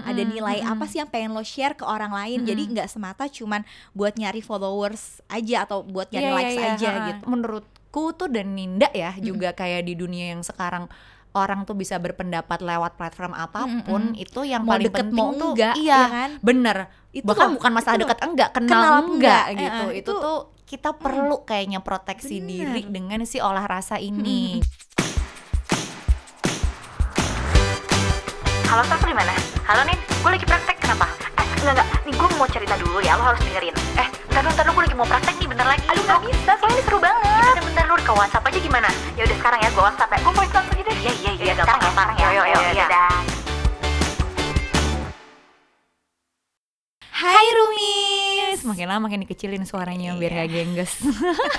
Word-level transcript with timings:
ada 0.00 0.22
nilai 0.22 0.58
apa 0.62 0.84
sih 0.84 0.98
yang 0.98 1.06
pengen 1.06 1.30
lo 1.30 1.40
share 1.40 1.72
ke 1.72 1.82
orang 1.82 2.10
lain? 2.10 2.42
Jadi 2.42 2.62
nggak 2.68 2.88
semata 2.88 3.24
cuman 3.26 3.62
buat 3.92 4.14
nyari 4.14 4.40
followers 4.40 5.22
aja 5.26 5.64
atau 5.64 5.80
buat 5.80 6.08
nyari 6.08 6.22
Iya, 6.22 6.30
iya, 6.30 6.38
likes 6.38 6.54
iya, 6.54 6.66
aja 6.74 6.88
ha-ha. 6.90 7.06
gitu. 7.08 7.22
Menurutku 7.26 8.04
tuh 8.12 8.28
dan 8.28 8.52
Ninda 8.52 8.88
ya 8.90 9.14
juga 9.16 9.52
kayak 9.52 9.82
di 9.82 9.94
dunia 9.94 10.32
yang 10.32 10.42
sekarang 10.42 10.90
orang 11.32 11.64
tuh 11.64 11.72
bisa 11.72 11.96
berpendapat 11.96 12.60
lewat 12.60 12.96
platform 12.96 13.32
apa 13.32 13.68
pun 13.84 14.16
itu 14.16 14.40
yang 14.42 14.64
Mau 14.64 14.72
paling 14.72 14.88
deket, 14.88 15.00
penting 15.04 15.20
mau 15.20 15.32
tuh 15.32 15.52
enggak, 15.52 15.74
iya 15.76 15.92
ya 15.92 16.08
kan? 16.08 16.30
bener. 16.40 16.76
Itu 17.12 17.24
bahkan 17.24 17.48
loh, 17.48 17.54
bukan 17.56 17.72
masalah 17.72 17.96
itu 17.96 18.02
deket 18.08 18.18
enggak 18.24 18.50
kenal, 18.56 18.72
Kenal 18.72 18.94
enggak, 19.06 19.44
enggak, 19.44 19.44
gitu. 19.52 19.76
Eh, 19.76 19.84
eh, 19.84 19.92
itu 19.92 20.10
itu- 20.12 20.20
tuh 20.20 20.38
kita 20.66 20.90
perlu 20.92 21.36
kayaknya 21.44 21.78
proteksi 21.78 22.40
Bener. 22.40 22.48
diri 22.72 22.82
dengan 22.88 23.20
si 23.22 23.38
olah 23.38 23.62
rasa 23.62 24.00
ini 24.00 24.58
Halo 28.66 28.82
Saf, 28.82 28.98
lu 29.06 29.14
di 29.14 29.16
mana? 29.16 29.30
Halo 29.62 29.86
Nin, 29.86 29.94
gue 29.94 30.30
lagi 30.30 30.42
praktek, 30.42 30.82
kenapa? 30.82 31.06
Eh, 31.38 31.46
enggak, 31.62 31.78
enggak, 31.78 31.88
nih 32.02 32.14
gue 32.18 32.28
mau 32.34 32.48
cerita 32.50 32.74
dulu 32.74 32.98
ya, 32.98 33.14
lo 33.14 33.22
harus 33.22 33.38
dengerin. 33.46 33.70
Eh, 33.94 34.08
bentar 34.26 34.42
dulu, 34.42 34.50
bentar 34.50 34.64
dulu, 34.66 34.74
gue 34.74 34.84
lagi 34.90 34.96
mau 34.98 35.06
praktek 35.06 35.34
nih, 35.38 35.48
bentar 35.54 35.66
lagi. 35.70 35.82
Aduh, 35.86 36.02
gak 36.02 36.20
bisa, 36.26 36.52
soalnya 36.58 36.74
ini 36.74 36.82
seru 36.82 36.98
banget. 36.98 37.22
Ya 37.30 37.50
udah, 37.54 37.62
bentar 37.62 37.84
dulu, 37.86 38.00
ke 38.02 38.12
WhatsApp 38.18 38.46
aja 38.50 38.58
gimana? 38.58 38.88
Ya 39.14 39.22
udah 39.22 39.36
sekarang 39.38 39.58
ya, 39.62 39.68
gue 39.70 39.82
WhatsApp 39.86 40.10
ya. 40.10 40.18
Gue 40.18 40.32
voice 40.34 40.54
aja 40.58 40.82
deh. 40.82 40.96
Iya, 40.98 41.12
iya, 41.14 41.32
iya, 41.38 41.52
gampang, 41.54 41.78
gampang. 41.78 42.08
ya. 42.18 42.26
Yo, 42.26 42.42
yo, 42.42 42.58
yo, 42.74 42.84
dadah 42.90 43.35
Hai 47.16 47.48
Rumis 47.56 48.60
makin 48.68 48.92
lama 48.92 49.08
makin 49.08 49.24
dikecilin 49.24 49.64
suaranya 49.64 50.12
biar 50.20 50.36
Iya. 50.36 50.40
gak 50.44 50.48
gengges 50.52 50.92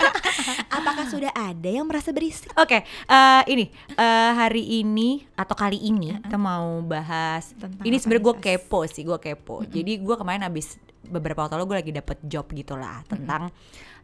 apakah 0.78 1.10
sudah 1.10 1.34
ada 1.34 1.66
yang 1.66 1.90
merasa 1.90 2.14
berisik 2.14 2.54
Oke, 2.54 2.86
eh, 2.86 3.44
ini 3.50 3.66
eh, 3.98 4.32
hari 4.38 4.86
ini 4.86 5.26
atau 5.34 5.58
kali 5.58 5.82
ini 5.82 6.14
kita 6.22 6.38
mau 6.38 6.78
bahas. 6.86 7.58
Tentang 7.58 7.82
ini 7.82 7.98
sebenarnya 7.98 8.24
gue 8.30 8.36
kepo 8.38 8.86
sih, 8.86 9.02
gue 9.02 9.18
kepo. 9.18 9.66
Jadi 9.66 9.98
gue 9.98 10.16
kemarin 10.18 10.46
abis 10.46 10.78
beberapa 11.02 11.42
waktu 11.46 11.58
lalu 11.58 11.74
gue 11.74 11.78
lagi 11.82 11.94
dapet 11.96 12.18
job 12.22 12.46
gitulah 12.54 13.02
tentang 13.10 13.50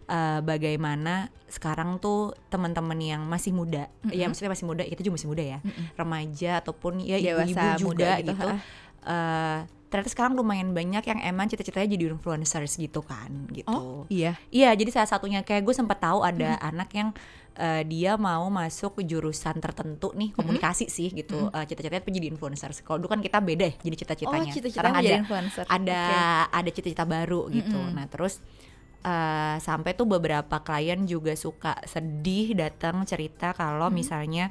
eh, 0.10 0.40
bagaimana 0.42 1.30
sekarang 1.46 2.02
tuh 2.02 2.34
teman-teman 2.50 2.98
yang 2.98 3.22
masih 3.30 3.54
muda, 3.54 3.94
ya 4.10 4.26
maksudnya 4.26 4.58
masih 4.58 4.66
muda, 4.66 4.82
kita 4.90 5.06
juga 5.06 5.22
masih 5.22 5.30
muda 5.30 5.44
ya, 5.46 5.60
remaja 5.94 6.52
ataupun 6.66 6.98
ya 7.06 7.22
ibu-ibu 7.22 7.62
muda 7.62 7.78
juga 7.78 8.10
gitu, 8.26 8.34
gitu. 8.34 8.50
ha. 9.06 9.70
Ternyata 9.94 10.10
sekarang 10.10 10.34
lumayan 10.34 10.74
banyak 10.74 11.06
yang 11.06 11.22
emang 11.22 11.46
cita-citanya 11.54 11.86
jadi 11.86 12.18
influencers 12.18 12.82
gitu 12.82 13.06
kan, 13.06 13.30
gitu. 13.54 13.70
oh 13.70 14.10
iya 14.10 14.34
Iya, 14.50 14.74
jadi 14.74 14.90
salah 14.90 15.06
satunya 15.06 15.46
kayak 15.46 15.62
gue 15.62 15.76
sempat 15.78 16.02
tahu 16.02 16.26
ada 16.26 16.58
anak 16.66 16.90
yang 16.98 17.14
eh, 17.54 17.86
dia 17.86 18.18
mau 18.18 18.50
masuk 18.50 18.98
ke 18.98 19.02
jurusan 19.06 19.62
tertentu 19.62 20.10
nih 20.18 20.34
komunikasi 20.34 20.90
sih 20.90 21.14
gitu. 21.14 21.54
Eh, 21.54 21.66
cita-citanya 21.70 22.02
tuh 22.02 22.10
jadi 22.10 22.28
influencer. 22.34 22.74
Kalau 22.82 22.98
dulu 22.98 23.14
kan 23.14 23.22
kita 23.22 23.38
beda 23.38 23.70
ya 23.70 23.76
jadi 23.78 23.96
cita-citanya. 24.02 24.50
oh 24.50 24.56
cita-cita 24.58 24.82
Sekarang 24.82 24.98
ada 24.98 25.14
influencer 25.14 25.64
ada 25.70 26.02
Oke. 26.02 26.58
ada 26.58 26.70
cita-cita 26.74 27.06
baru 27.06 27.42
gitu. 27.54 27.78
Nah 27.94 28.06
terus 28.10 28.42
eh, 29.06 29.58
sampai 29.62 29.94
tuh 29.94 30.10
beberapa 30.10 30.58
klien 30.66 31.06
juga 31.06 31.38
suka 31.38 31.78
sedih 31.86 32.58
datang 32.58 33.06
cerita 33.06 33.54
kalau 33.54 33.94
misalnya 33.94 34.50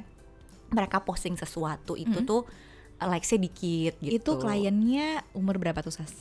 mereka 0.71 1.03
posting 1.03 1.35
sesuatu 1.37 1.93
itu 1.99 2.23
tuh 2.23 2.41
eh, 2.47 2.72
likes-nya 3.01 3.39
dikit 3.41 3.93
gitu. 4.01 4.13
itu 4.19 4.31
kliennya 4.37 5.23
umur 5.33 5.57
berapa 5.57 5.81
tuh 5.81 5.93
sas 5.93 6.13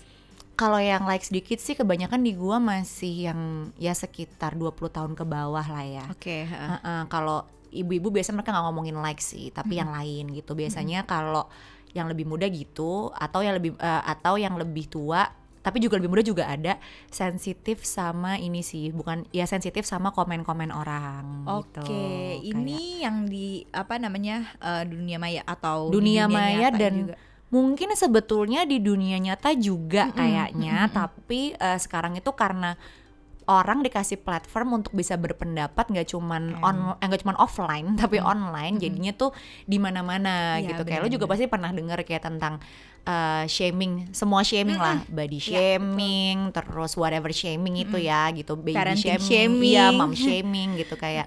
Kalau 0.52 0.76
yang 0.76 1.08
like 1.08 1.24
sedikit 1.24 1.58
sih 1.58 1.72
kebanyakan 1.72 2.20
di 2.22 2.36
gua 2.36 2.60
masih 2.60 3.32
yang 3.32 3.72
ya 3.80 3.96
sekitar 3.96 4.52
20 4.52 4.92
tahun 4.92 5.12
ke 5.16 5.24
bawah 5.24 5.64
lah 5.64 5.84
ya. 5.84 6.04
oke 6.12 6.36
Heeh, 6.44 7.00
kalau 7.08 7.48
ibu-ibu 7.72 8.12
biasanya 8.12 8.44
mereka 8.44 8.52
nggak 8.52 8.66
ngomongin 8.68 8.96
like 9.00 9.24
sih, 9.24 9.48
tapi 9.48 9.80
yang 9.80 9.88
lain 9.88 10.28
gitu. 10.36 10.52
Biasanya 10.52 11.08
kalau 11.08 11.48
yang 11.96 12.04
lebih 12.04 12.28
muda 12.28 12.44
gitu 12.52 13.08
atau 13.16 13.40
yang 13.40 13.56
lebih 13.56 13.76
eh, 13.80 14.02
atau 14.04 14.36
yang 14.36 14.54
lebih 14.60 14.92
tua 14.92 15.24
tapi 15.62 15.78
juga 15.78 15.94
lebih 15.96 16.10
muda 16.10 16.22
juga 16.22 16.44
ada 16.44 16.77
sensitif 17.06 17.82
sama 17.82 18.34
ini 18.34 18.60
sih 18.60 18.91
bukan 18.91 19.24
ya 19.30 19.46
sensitif 19.46 19.82
sama 19.82 20.10
komen-komen 20.10 20.68
orang 20.68 21.46
Oke, 21.46 21.70
gitu. 21.70 21.83
Kayak 21.86 22.39
ini 22.42 22.80
yang 23.00 23.17
di 23.24 23.62
apa 23.70 23.96
namanya 23.96 24.50
eh, 24.58 24.83
dunia 24.84 25.17
maya 25.17 25.42
atau 25.42 25.89
di 25.89 25.95
dunia 25.96 26.27
maya 26.27 26.68
dan 26.68 26.95
juga? 27.06 27.17
mungkin 27.48 27.92
sebetulnya 27.92 28.64
di 28.64 28.80
dunia 28.80 29.17
nyata 29.17 29.52
juga 29.55 30.11
kayaknya 30.11 30.90
tapi 30.90 31.55
eh, 31.55 31.79
sekarang 31.79 32.17
itu 32.17 32.33
karena 32.33 32.74
orang 33.42 33.83
dikasih 33.83 34.23
platform 34.23 34.80
untuk 34.80 34.94
bisa 34.94 35.18
berpendapat 35.18 35.90
nggak 35.90 36.14
cuman 36.14 36.62
on 36.62 36.94
eh, 36.96 37.06
nggak 37.06 37.23
cuman 37.23 37.36
offline 37.36 37.86
tapi 38.00 38.23
online 38.23 38.79
jadinya 38.79 39.12
tuh 39.12 39.34
di 39.67 39.77
mana-mana 39.77 40.58
Iya, 40.58 40.73
gitu 40.73 40.83
kayak 40.86 41.00
lo 41.02 41.08
juga 41.11 41.27
bener-bener. 41.27 41.30
pasti 41.34 41.44
pernah 41.50 41.70
dengar 41.70 41.98
kayak 42.02 42.23
tentang 42.23 42.55
eh, 43.07 43.45
shaming 43.51 44.11
semua 44.14 44.46
shaming 44.46 44.79
lah. 44.79 45.02
Body 45.11 45.39
shaming 45.42 46.51
terus 46.55 46.95
whatever 46.95 47.30
shaming 47.35 47.83
itu 47.83 47.98
ya 47.98 48.30
gitu. 48.30 48.55
Baby 48.55 48.77
Parenting 48.77 49.18
shaming, 49.18 49.63
iya 49.63 49.90
shaming. 49.90 49.98
mom 49.98 50.13
shaming 50.27 50.68
gitu 50.79 50.95
kayak. 50.95 51.27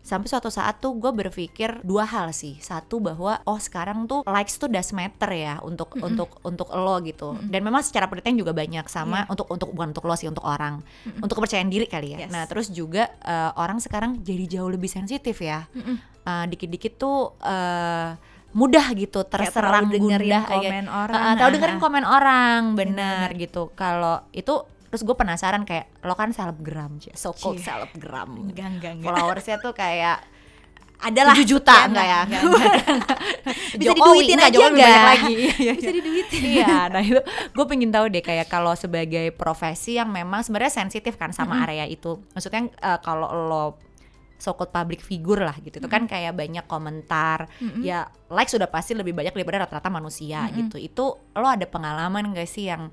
Sampai 0.00 0.32
suatu 0.32 0.48
saat 0.48 0.80
tuh 0.80 0.96
gue 0.96 1.12
berpikir 1.12 1.84
dua 1.84 2.08
hal 2.08 2.32
sih. 2.32 2.56
Satu 2.58 2.98
bahwa 2.98 3.36
oh 3.44 3.60
sekarang 3.60 4.08
tuh 4.08 4.24
likes 4.24 4.56
tuh 4.56 4.66
does 4.66 4.90
matter 4.96 5.28
ya 5.30 5.60
untuk 5.60 5.92
untuk 6.00 6.40
untuk 6.40 6.72
lo 6.72 6.98
gitu. 7.04 7.36
Dan 7.46 7.62
memang 7.62 7.84
secara 7.84 8.08
penelitian 8.08 8.40
juga 8.40 8.56
banyak 8.56 8.88
sama 8.88 9.28
untuk 9.28 9.46
untuk 9.52 9.70
bukan 9.70 9.92
untuk 9.92 10.08
lo 10.08 10.16
sih 10.16 10.26
untuk 10.26 10.42
orang. 10.42 10.80
Untuk 11.20 11.36
kepercayaan 11.36 11.68
diri 11.68 11.84
kali 11.86 12.16
ya. 12.16 12.26
Yes. 12.26 12.32
nah 12.32 12.48
terus 12.48 12.72
juga 12.72 13.12
eh, 13.22 13.52
orang 13.60 13.78
sekarang 13.78 14.24
jadi 14.24 14.58
jauh 14.58 14.72
lebih 14.72 14.88
sensitif 14.88 15.36
ya. 15.44 15.68
Eh, 16.26 16.44
dikit-dikit 16.48 16.96
tuh 16.96 17.36
eh, 17.44 18.16
mudah 18.50 18.86
gitu 18.92 19.22
terserang 19.22 19.86
terlalu 19.86 19.94
dengerin 19.94 20.26
gundah 20.26 20.42
komen 20.44 20.58
kayak- 20.58 20.90
orang, 20.90 21.16
Eh, 21.16 21.24
eh, 21.24 21.34
tahu 21.34 21.46
ah, 21.46 21.52
dengerin 21.52 21.78
komen 21.78 22.04
orang 22.04 22.60
benar 22.74 23.26
gitu 23.32 23.62
kalau 23.72 24.16
itu 24.30 24.54
terus 24.86 25.02
gue 25.02 25.14
penasaran 25.14 25.62
kayak 25.62 25.86
lo 26.02 26.14
kan 26.14 26.30
selebgram 26.30 26.98
so 27.14 27.30
called 27.30 27.56
Cie. 27.56 27.64
selebgram 27.64 28.50
enggak 28.50 28.66
enggak 28.68 28.92
enggak 28.96 29.06
followersnya 29.06 29.56
tuh 29.58 29.70
kayak 29.70 30.18
adalah 31.00 31.32
7 31.32 31.48
juta 31.48 31.72
sekian 31.72 31.88
enggak 31.88 32.06
ya? 32.06 32.20
enggak, 32.20 32.42
enggak, 32.42 32.86
enggak. 32.92 33.18
bisa 33.80 33.88
Jokowi, 33.88 34.04
diduitin 34.12 34.34
enggak, 34.34 34.44
aja 34.44 34.52
Jokowi 34.52 34.68
enggak 34.68 34.84
banyak 34.84 35.08
lagi. 35.08 35.34
Bisa 35.80 35.90
diduitin 35.96 36.42
iya, 36.44 36.76
nah 36.92 37.00
itu 37.00 37.20
gue 37.48 37.64
pengen 37.64 37.88
tahu 37.88 38.04
deh 38.06 38.20
kayak 38.20 38.46
kalau 38.46 38.72
sebagai 38.74 39.32
profesi 39.32 39.96
yang 39.96 40.12
memang 40.12 40.44
sebenarnya 40.44 40.76
sensitif 40.76 41.16
kan 41.16 41.32
sama 41.32 41.64
area 41.64 41.88
itu. 41.88 42.20
Maksudnya 42.30 42.68
eh, 42.68 42.98
kalau 43.00 43.32
lo 43.32 43.64
so-called 44.40 44.72
public 44.72 45.04
figure 45.04 45.44
lah 45.44 45.54
gitu, 45.60 45.76
itu 45.78 45.86
kan 45.86 46.08
kayak 46.08 46.32
banyak 46.32 46.64
komentar, 46.64 47.46
ya 47.84 48.08
like 48.32 48.48
sudah 48.48 48.66
pasti 48.66 48.96
lebih 48.96 49.12
banyak 49.12 49.36
daripada 49.36 49.68
rata-rata 49.68 49.92
manusia 49.92 50.48
gitu. 50.56 50.80
Itu 50.80 51.20
lo 51.36 51.46
ada 51.46 51.68
pengalaman 51.68 52.32
gak 52.32 52.48
sih 52.48 52.72
yang 52.72 52.88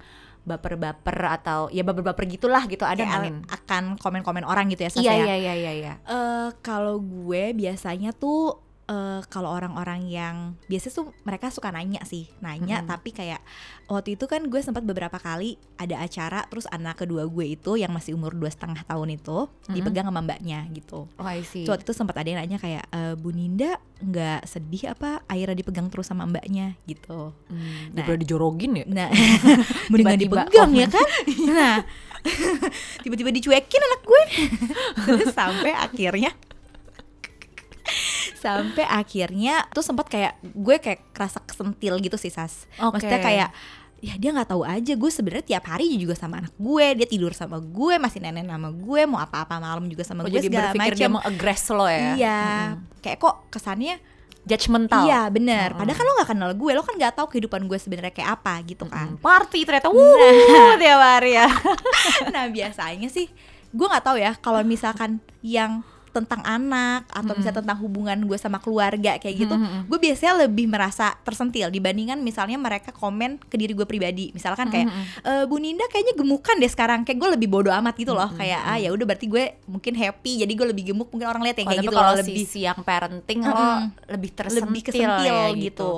baper-baper 0.47 1.17
atau 1.27 1.67
ya 1.75 1.83
baper-baper 1.83 2.23
gitulah 2.23 2.63
gitu 2.71 2.87
ada 2.87 3.03
nggak, 3.03 3.19
Nin? 3.27 3.43
akan 3.51 3.83
komen-komen 3.99 4.47
orang 4.47 4.71
gitu 4.71 4.87
ya 4.87 4.91
Sas, 4.95 5.03
Iya 5.03 5.11
ya? 5.11 5.25
iya 5.27 5.35
iya 5.35 5.53
iya 5.59 5.71
iya. 5.75 5.93
Eh, 6.07 6.49
kalau 6.63 7.03
gue 7.03 7.51
biasanya 7.51 8.15
tuh 8.15 8.66
eh, 8.87 9.21
kalau 9.25 9.49
orang-orang 9.49 10.03
yang 10.03 10.35
biasa 10.65 10.87
tuh 10.89 11.11
mereka 11.21 11.47
suka 11.47 11.69
nanya 11.69 12.01
sih 12.03 12.27
nanya 12.39 12.81
tapi 12.83 13.11
kayak 13.11 13.39
waktu 13.85 14.15
itu 14.15 14.25
kan 14.25 14.43
gue 14.43 14.59
sempat 14.59 14.81
beberapa 14.81 15.15
kali 15.15 15.55
ada 15.75 15.97
acara 15.97 16.43
terus 16.45 16.67
anak 16.67 16.97
kedua 16.97 17.23
gue 17.25 17.45
itu 17.49 17.75
yang 17.75 17.89
masih 17.89 18.13
umur 18.13 18.31
dua 18.31 18.47
setengah 18.47 18.79
tahun 18.81 19.13
itu 19.13 19.37
dipegang 19.67 20.05
sama 20.05 20.19
mbaknya 20.21 20.67
gitu 20.71 21.07
Oh 21.13 21.23
I 21.25 21.41
see. 21.41 21.63
Terus 21.63 21.71
waktu 21.73 21.83
itu 21.83 21.93
sempat 21.93 22.15
ada 22.15 22.27
yang 22.27 22.39
nanya 22.39 22.57
kayak 22.57 22.83
"Eh, 22.89 23.13
Bu 23.13 23.29
Ninda 23.29 23.75
nggak 23.97 24.45
sedih 24.45 24.91
apa 24.91 25.19
akhirnya 25.25 25.57
dipegang 25.57 25.87
terus 25.87 26.05
sama 26.05 26.23
mbaknya 26.23 26.75
gitu 26.85 27.31
Hmm, 27.47 27.91
Nah. 27.91 28.03
daripada 28.03 28.17
dijorogin 28.19 28.71
ya. 28.73 28.85
Nah, 28.85 29.09
mendingan 29.89 30.19
dipegang 30.19 30.69
ya 30.69 30.85
komen. 30.85 30.89
kan? 30.89 31.07
Nah, 31.49 31.75
tiba-tiba 33.03 33.29
dicuekin 33.29 33.81
anak 33.81 34.01
gue. 34.03 34.23
Terus 35.05 35.27
sampai 35.31 35.71
akhirnya 35.73 36.31
sampai 38.37 38.83
akhirnya 38.83 39.65
tuh 39.69 39.81
sempat 39.81 40.05
kayak 40.05 40.35
gue 40.41 40.75
kayak 40.77 41.11
kerasa 41.11 41.39
kesentil 41.41 41.97
gitu 41.99 42.15
sih 42.15 42.29
Sas. 42.29 42.65
Oke. 42.77 42.97
Maksudnya 42.97 43.19
kayak 43.19 43.49
ya 43.97 44.13
dia 44.13 44.29
nggak 44.29 44.45
tahu 44.47 44.61
aja 44.61 44.93
gue 44.93 45.09
sebenarnya 45.09 45.45
tiap 45.47 45.65
hari 45.67 45.89
juga 45.95 46.13
sama 46.13 46.37
anak 46.37 46.53
gue 46.55 46.85
dia 46.93 47.07
tidur 47.07 47.33
sama 47.33 47.57
gue 47.57 47.97
masih 47.97 48.21
nenek 48.21 48.45
sama 48.45 48.69
gue 48.69 49.01
mau 49.03 49.17
apa-apa 49.17 49.57
malam 49.57 49.89
juga 49.89 50.05
sama 50.05 50.21
Oh, 50.21 50.29
gue 50.29 50.37
jadi 50.37 50.47
segala 50.47 50.69
berpikir 50.69 50.93
dia 50.93 50.99
macam 51.01 51.11
mengagres 51.17 51.63
lo 51.67 51.87
ya. 51.87 52.13
iya 52.13 52.41
kayak 52.99 53.17
kok 53.17 53.49
kesannya 53.49 53.97
Judgmental. 54.45 55.01
iya 55.01 55.27
bener 55.27 55.73
padahal 55.73 55.97
kan 55.97 56.05
lo 56.05 56.13
nggak 56.13 56.29
kenal 56.29 56.51
gue 56.53 56.71
lo 56.71 56.81
kan 56.81 56.93
nggak 56.93 57.13
tahu 57.15 57.27
kehidupan 57.27 57.65
gue 57.65 57.75
sebenarnya 57.75 58.13
kayak 58.13 58.29
apa 58.37 58.53
gitu 58.63 58.85
kan 58.85 59.07
Hmm, 59.07 59.17
Party 59.17 59.65
ternyata 59.65 59.89
wuh 59.89 60.77
tiap 60.77 61.01
hari 61.01 61.31
ya. 61.33 61.49
nah 62.31 62.45
biasanya 62.47 63.09
sih 63.09 63.25
gue 63.67 63.87
nggak 63.89 64.05
tahu 64.05 64.15
ya 64.15 64.37
kalau 64.37 64.61
misalkan 64.61 65.17
yang 65.41 65.81
tentang 66.17 66.41
anak 66.41 67.05
atau 67.07 67.33
misalnya 67.33 67.61
tentang 67.61 67.77
hubungan 67.77 68.17
gue 68.19 68.35
sama 68.35 68.57
keluarga 68.57 69.15
kayak 69.17 69.35
gitu 69.37 69.55
gue 69.85 69.99
biasanya 70.01 70.43
lebih 70.43 70.65
merasa 70.65 71.13
tersentil 71.21 71.69
dibandingkan 71.69 72.17
misalnya 72.19 72.57
mereka 72.57 72.89
komen 72.89 73.37
ke 73.37 73.55
diri 73.55 73.71
gue 73.71 73.85
pribadi. 73.85 74.33
Misalkan 74.33 74.67
kayak 74.67 74.87
"Eh, 75.21 75.43
Bu 75.45 75.61
Ninda 75.61 75.85
kayaknya 75.87 76.17
gemukan 76.17 76.55
deh 76.57 76.67
sekarang. 76.67 77.05
Kayak 77.05 77.17
gue 77.21 77.29
lebih 77.37 77.47
bodoh 77.47 77.71
amat 77.71 77.93
gitu 77.95 78.11
loh. 78.11 78.27
Kayak 78.33 78.61
ah 78.63 78.77
ya 78.77 78.89
udah 78.89 79.05
berarti 79.05 79.27
gue 79.27 79.43
mungkin 79.65 79.93
happy 79.93 80.41
jadi 80.41 80.51
gue 80.51 80.67
lebih 80.73 80.83
gemuk. 80.91 81.07
Mungkin 81.07 81.27
orang 81.27 81.43
lihat 81.45 81.61
yang 81.61 81.67
Oh, 81.67 81.71
kayak 81.75 81.83
gitu 81.85 81.95
kalau 81.95 82.11
loh 82.11 82.19
lebih 82.19 82.35
sisi 82.41 82.59
yang 82.65 82.79
parenting 82.81 83.39
lo 83.43 83.53
Mm-mm. 83.53 83.83
lebih 84.09 84.29
tersentil 84.33 84.65
lebih 84.67 84.81
kesentil 84.87 85.37
ya, 85.37 85.55
gitu. 85.55 85.91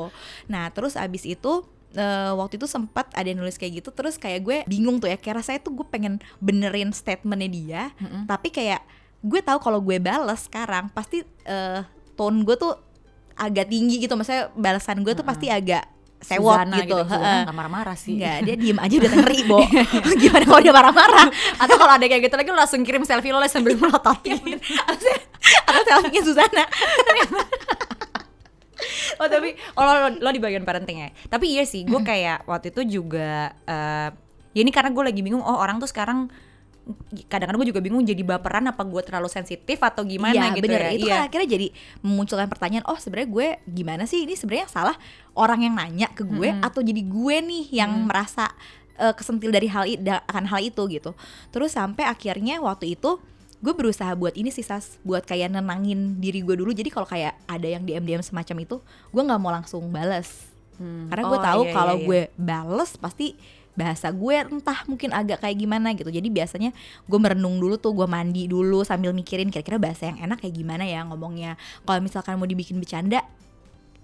Nah, 0.50 0.66
terus 0.74 0.94
abis 1.00 1.24
itu 1.24 1.52
eh, 1.94 2.32
waktu 2.34 2.62
itu 2.62 2.68
sempat 2.70 3.10
ada 3.18 3.26
yang 3.26 3.40
nulis 3.42 3.58
kayak 3.58 3.82
gitu 3.82 3.90
terus 3.90 4.18
kayak 4.18 4.40
gue 4.46 4.58
bingung 4.70 5.02
tuh 5.02 5.10
ya 5.10 5.18
kayak 5.18 5.42
rasanya 5.42 5.60
tuh 5.66 5.74
gue 5.74 5.88
pengen 5.90 6.22
benerin 6.38 6.94
statementnya 6.94 7.50
dia 7.50 7.82
Mm-mm. 7.98 8.30
tapi 8.30 8.54
kayak 8.54 8.82
gue 9.20 9.42
tahu 9.44 9.60
kalau 9.60 9.80
gue 9.84 10.00
bales 10.00 10.48
sekarang 10.48 10.88
pasti 10.96 11.24
eh, 11.44 11.82
tone 12.16 12.44
gue 12.48 12.56
tuh 12.56 12.74
agak 13.40 13.72
tinggi 13.72 14.04
gitu 14.04 14.16
maksudnya 14.20 14.52
balasan 14.56 15.04
gue 15.04 15.16
tuh 15.16 15.24
pasti 15.24 15.48
agak 15.48 15.88
sewot 16.20 16.60
Suzana 16.60 16.78
gitu, 16.84 16.96
Suzana 17.00 17.16
Heeh. 17.16 17.40
nggak 17.48 17.56
marah-marah 17.56 17.96
sih 17.96 18.20
Enggak, 18.20 18.38
dia 18.44 18.56
diem 18.60 18.80
aja 18.80 18.96
udah 19.00 19.12
ngeri, 19.24 19.40
Bo. 19.48 19.60
Gimana 20.20 20.44
kalau 20.44 20.60
dia 20.60 20.74
marah-marah? 20.76 21.28
atau 21.56 21.76
kalau 21.80 21.94
ada 21.96 22.06
kayak 22.06 22.28
gitu 22.28 22.36
lagi 22.36 22.50
lu 22.52 22.60
langsung 22.60 22.84
kirim 22.84 23.04
selfie 23.08 23.32
lo 23.32 23.40
sambil 23.48 23.80
melototin 23.80 24.60
Atau 25.68 25.82
selfie-nya 25.88 26.22
Susana. 26.24 26.64
oh 29.20 29.28
tapi 29.28 29.56
oh, 29.76 29.84
lo, 29.84 29.92
lo, 29.96 30.10
lo 30.24 30.30
di 30.32 30.40
bagian 30.40 30.64
parenting 30.64 31.04
ya 31.04 31.10
tapi 31.28 31.52
iya 31.52 31.68
sih 31.68 31.84
gue 31.84 32.00
kayak 32.00 32.48
waktu 32.48 32.72
itu 32.72 33.00
juga 33.00 33.52
eh, 33.68 34.10
ya 34.56 34.60
ini 34.64 34.72
karena 34.72 34.96
gue 34.96 35.04
lagi 35.04 35.20
bingung 35.20 35.44
oh 35.44 35.60
orang 35.60 35.84
tuh 35.84 35.92
sekarang 35.92 36.32
kadang-kadang 37.26 37.60
gue 37.60 37.70
juga 37.70 37.82
bingung 37.82 38.02
jadi 38.02 38.22
baperan 38.22 38.66
apa 38.66 38.82
gue 38.82 39.02
terlalu 39.02 39.28
sensitif 39.28 39.80
atau 39.80 40.02
gimana 40.02 40.36
Iya, 40.36 40.56
gitu 40.56 40.66
bener. 40.66 40.82
ya 40.82 40.92
Itu 40.92 41.08
iya. 41.08 41.14
kan 41.14 41.22
akhirnya 41.28 41.50
jadi 41.50 41.68
memunculkan 42.00 42.48
pertanyaan, 42.48 42.86
oh 42.86 42.98
sebenarnya 42.98 43.30
gue 43.30 43.48
gimana 43.66 44.04
sih? 44.04 44.24
Ini 44.24 44.34
sebenarnya 44.34 44.68
salah 44.68 44.96
orang 45.34 45.64
yang 45.64 45.74
nanya 45.74 46.08
ke 46.10 46.22
gue 46.22 46.50
Mm-mm. 46.50 46.66
atau 46.66 46.80
jadi 46.80 47.02
gue 47.02 47.36
nih 47.40 47.64
yang 47.76 47.92
merasa 48.04 48.50
eh, 48.96 49.12
kesentil 49.12 49.50
dari 49.50 49.68
hal 49.68 49.84
akan 50.26 50.46
hal 50.46 50.60
itu 50.60 50.82
gitu. 50.88 51.12
Terus 51.50 51.74
sampai 51.74 52.04
akhirnya 52.04 52.60
waktu 52.60 52.94
itu 52.94 53.18
gue 53.60 53.74
berusaha 53.76 54.16
buat 54.16 54.34
ini 54.34 54.50
sih 54.50 54.64
sas 54.64 54.96
buat 55.04 55.22
kayak 55.22 55.52
nenangin 55.52 56.16
diri 56.16 56.40
gue 56.40 56.56
dulu 56.56 56.72
jadi 56.72 56.88
kalau 56.88 57.04
kayak 57.04 57.36
ada 57.44 57.68
yang 57.68 57.84
dm 57.84 58.08
dm 58.08 58.24
semacam 58.24 58.64
itu 58.64 58.80
gue 59.12 59.20
nggak 59.20 59.36
mau 59.36 59.52
langsung 59.52 59.84
bales 59.90 60.48
Hmm. 60.80 61.12
karena 61.12 61.28
gue 61.28 61.36
Oh, 61.36 61.44
tahu 61.44 61.62
iya, 61.68 61.74
kalau 61.76 61.92
iya, 61.92 62.00
iya. 62.00 62.08
gue 62.08 62.22
bales 62.40 62.92
pasti 62.96 63.36
bahasa 63.80 64.12
gue 64.12 64.36
entah 64.36 64.84
mungkin 64.86 65.10
agak 65.10 65.40
kayak 65.40 65.56
gimana 65.56 65.96
gitu 65.96 66.12
jadi 66.12 66.28
biasanya 66.28 66.76
gue 67.08 67.16
merenung 67.18 67.56
dulu 67.56 67.80
tuh 67.80 67.96
gue 67.96 68.04
mandi 68.04 68.46
dulu 68.46 68.84
sambil 68.84 69.10
mikirin 69.12 69.48
kira-kira 69.48 69.80
bahasa 69.80 70.12
yang 70.12 70.20
enak 70.20 70.44
kayak 70.44 70.52
gimana 70.54 70.84
ya 70.84 71.08
ngomongnya 71.08 71.56
kalau 71.82 72.04
misalkan 72.04 72.36
mau 72.36 72.44
dibikin 72.44 72.76
bercanda 72.76 73.24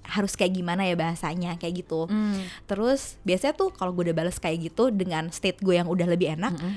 harus 0.05 0.33
kayak 0.33 0.53
gimana 0.53 0.85
ya 0.85 0.93
bahasanya 0.93 1.57
kayak 1.57 1.83
gitu 1.83 2.05
Hmm. 2.05 2.39
terus 2.63 3.17
biasanya 3.21 3.51
tuh 3.53 3.69
kalau 3.69 3.91
gue 3.91 4.07
udah 4.07 4.15
bales 4.15 4.37
kayak 4.37 4.69
gitu 4.69 4.87
dengan 4.89 5.27
state 5.29 5.59
gue 5.59 5.75
yang 5.75 5.89
udah 5.89 6.05
lebih 6.05 6.31
enak 6.31 6.53
Mm-mm. 6.53 6.73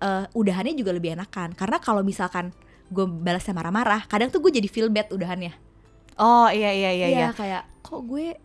eh, 0.00 0.24
udahannya 0.32 0.72
juga 0.72 0.94
lebih 0.94 1.12
enakan 1.12 1.52
karena 1.52 1.76
kalau 1.76 2.00
misalkan 2.00 2.54
gue 2.88 3.04
balasnya 3.04 3.52
marah-marah 3.52 4.06
kadang 4.06 4.30
tuh 4.30 4.38
gue 4.38 4.54
jadi 4.54 4.68
feel 4.70 4.86
bad 4.86 5.10
udahannya 5.10 5.50
oh 6.14 6.46
iya 6.46 6.70
iya 6.70 6.90
iya, 6.94 7.06
iya. 7.10 7.28
kayak 7.34 7.66
kok 7.82 8.06
gue 8.06 8.38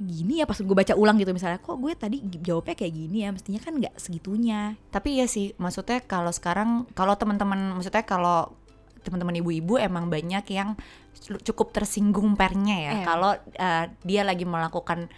gini 0.00 0.40
ya 0.40 0.48
pas 0.48 0.58
gue 0.58 0.76
baca 0.76 0.94
ulang 0.96 1.20
gitu 1.20 1.30
misalnya 1.36 1.60
kok 1.60 1.76
gue 1.78 1.92
tadi 1.94 2.22
jawabnya 2.42 2.74
kayak 2.74 2.94
gini 2.94 3.18
ya? 3.24 3.30
Mestinya 3.30 3.60
kan 3.60 3.72
nggak 3.78 3.94
segitunya. 3.98 4.76
Tapi 4.88 5.20
iya 5.20 5.26
sih, 5.28 5.52
maksudnya 5.60 6.00
kalau 6.04 6.32
sekarang 6.32 6.88
kalau 6.96 7.14
teman-teman 7.18 7.76
maksudnya 7.76 8.02
kalau 8.02 8.54
teman-teman 9.02 9.42
ibu-ibu 9.42 9.82
emang 9.82 10.06
banyak 10.06 10.46
yang 10.54 10.78
cukup 11.22 11.74
tersinggung 11.74 12.34
pernya 12.38 12.76
ya. 12.78 12.92
Iya. 12.98 13.04
kalau 13.06 13.32
eh, 13.36 13.84
dia 14.02 14.22
lagi 14.22 14.46
melakukan 14.46 15.10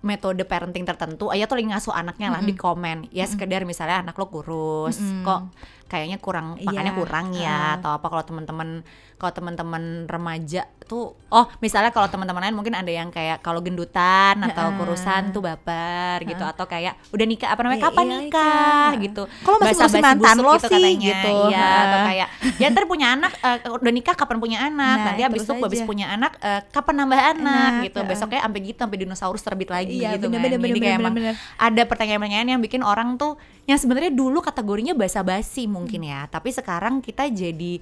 metode 0.00 0.48
parenting 0.48 0.88
tertentu, 0.88 1.28
ayah 1.28 1.44
tuh 1.44 1.60
lagi 1.60 1.68
ngasuh 1.76 1.92
anaknya 1.92 2.32
lah 2.32 2.40
di 2.40 2.56
komen, 2.56 3.12
ya 3.12 3.28
sekedar 3.28 3.68
misalnya 3.68 4.00
anak 4.00 4.16
lo 4.16 4.32
kurus, 4.32 4.96
Mm-mm. 4.96 5.20
kok 5.28 5.40
kayaknya 5.90 6.16
kurang 6.16 6.54
makannya 6.56 6.94
Iya, 6.94 7.00
kurang 7.02 7.26
ya, 7.34 7.50
ah. 7.50 7.70
atau 7.76 7.90
apa 7.98 8.06
kalau 8.06 8.22
teman-teman 8.22 8.68
kalau 9.18 9.32
teman-teman 9.36 9.82
remaja 10.08 10.64
tuh, 10.80 11.12
oh 11.12 11.44
misalnya 11.60 11.92
kalau 11.92 12.08
teman-teman 12.08 12.40
lain 12.40 12.56
mungkin 12.56 12.72
ada 12.72 12.88
yang 12.88 13.12
kayak 13.12 13.44
kalau 13.44 13.60
gendutan 13.60 14.40
atau 14.40 14.72
kurusan 14.74 15.28
tuh 15.30 15.44
baper 15.44 16.24
gitu, 16.24 16.40
atau 16.40 16.64
kayak 16.64 16.96
udah 17.12 17.26
nikah 17.28 17.52
apa 17.52 17.60
namanya 17.60 17.78
Iya, 17.78 17.86
kapan 17.90 18.04
iya, 18.06 18.16
nikah 18.16 18.88
nikah. 18.88 19.04
gitu, 19.04 19.22
Kalau 19.44 19.56
masih 19.60 19.68
Basa-basi 19.76 19.92
ngurusin 19.92 20.06
mantan 20.08 20.36
lo 20.40 20.50
gitu 20.50 20.60
sih, 20.62 20.68
katanya, 20.80 21.04
gitu. 21.04 21.34
iya, 21.52 21.60
Ha. 21.60 21.82
atau 21.84 21.98
kayak 22.06 22.28
ya 22.56 22.66
ntar 22.72 22.84
punya 22.86 23.06
anak, 23.12 23.32
eh, 23.36 23.58
udah 23.68 23.92
nikah 23.92 24.14
kapan 24.16 24.36
punya 24.38 24.58
anak, 24.62 24.96
Nah, 24.96 25.04
nanti 25.12 25.22
habis 25.22 25.40
itu 25.42 25.52
habis 25.52 25.82
punya 25.84 26.06
anak 26.08 26.32
eh, 26.40 26.60
kapan 26.70 26.94
nambah 27.04 27.20
anak, 27.36 27.70
gitu, 27.84 27.98
besoknya 28.06 28.40
sampai 28.40 28.60
gitu 28.64 28.78
sampai 28.80 28.98
dinosaurus 28.98 29.42
terbit 29.42 29.68
lagi 29.68 30.00
Iya, 30.00 30.16
gitu 30.16 30.32
bener, 30.32 30.38
kan, 30.38 30.48
bener, 30.48 30.56
jadi 30.56 30.62
bener, 30.64 30.80
kayak 30.80 30.96
bener, 30.96 31.02
emang 31.04 31.14
bener. 31.14 31.34
ada 31.60 31.82
pertanyaan-pertanyaan 31.84 32.48
yang 32.48 32.60
bikin 32.60 32.80
orang 32.80 33.14
tuh 33.14 33.36
yang 33.70 33.78
sebenarnya 33.78 34.10
dulu 34.10 34.42
kategorinya 34.42 34.92
basa-basi 34.92 35.64
mungkin 35.64 36.02
Hmm. 36.02 36.10
ya 36.10 36.20
tapi 36.26 36.50
sekarang 36.50 36.98
kita 36.98 37.30
jadi 37.30 37.78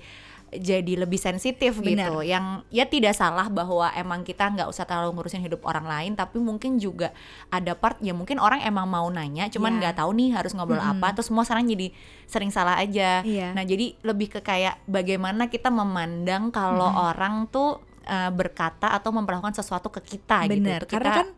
jadi 0.50 0.94
lebih 0.98 1.16
sensitif 1.18 1.76
gitu 1.78 2.24
yang 2.24 2.64
ya 2.68 2.84
tidak 2.84 3.12
salah 3.12 3.48
bahwa 3.48 3.92
emang 3.92 4.20
kita 4.22 4.48
nggak 4.48 4.64
usah 4.66 4.84
terlalu 4.84 5.12
ngurusin 5.12 5.44
hidup 5.44 5.60
orang 5.62 5.84
lain 5.84 6.12
tapi 6.14 6.40
mungkin 6.40 6.76
juga 6.76 7.12
ada 7.48 7.72
part 7.72 8.00
ya 8.00 8.12
mungkin 8.12 8.36
orang 8.38 8.60
emang 8.62 8.88
mau 8.88 9.04
nanya 9.08 9.48
cuman 9.48 9.76
Iya. 9.76 9.78
nggak 9.78 9.94
tahu 9.98 10.10
nih 10.10 10.28
harus 10.32 10.52
ngobrol 10.52 10.80
Mm-mm. 10.80 10.92
apa 10.96 11.12
terus 11.12 11.28
semua 11.28 11.44
sekarang 11.44 11.68
jadi 11.68 11.92
sering 12.24 12.48
salah 12.48 12.76
aja 12.76 13.20
Iya. 13.20 13.52
nah 13.52 13.60
jadi 13.60 13.92
lebih 14.00 14.28
ke 14.30 14.40
kayak 14.40 14.80
bagaimana 14.84 15.48
kita 15.48 15.68
memandang 15.68 16.48
kalau 16.48 16.96
orang 16.96 17.44
tuh 17.46 17.76
eh, 18.02 18.32
berkata 18.32 18.88
atau 18.90 19.12
memperlakukan 19.12 19.52
sesuatu 19.52 19.88
ke 19.90 20.00
kita 20.00 20.48
gitu 20.48 20.52
bener 20.56 20.80
Itu 20.80 20.88
karena 20.88 21.08
kita- 21.10 21.18
kan 21.20 21.28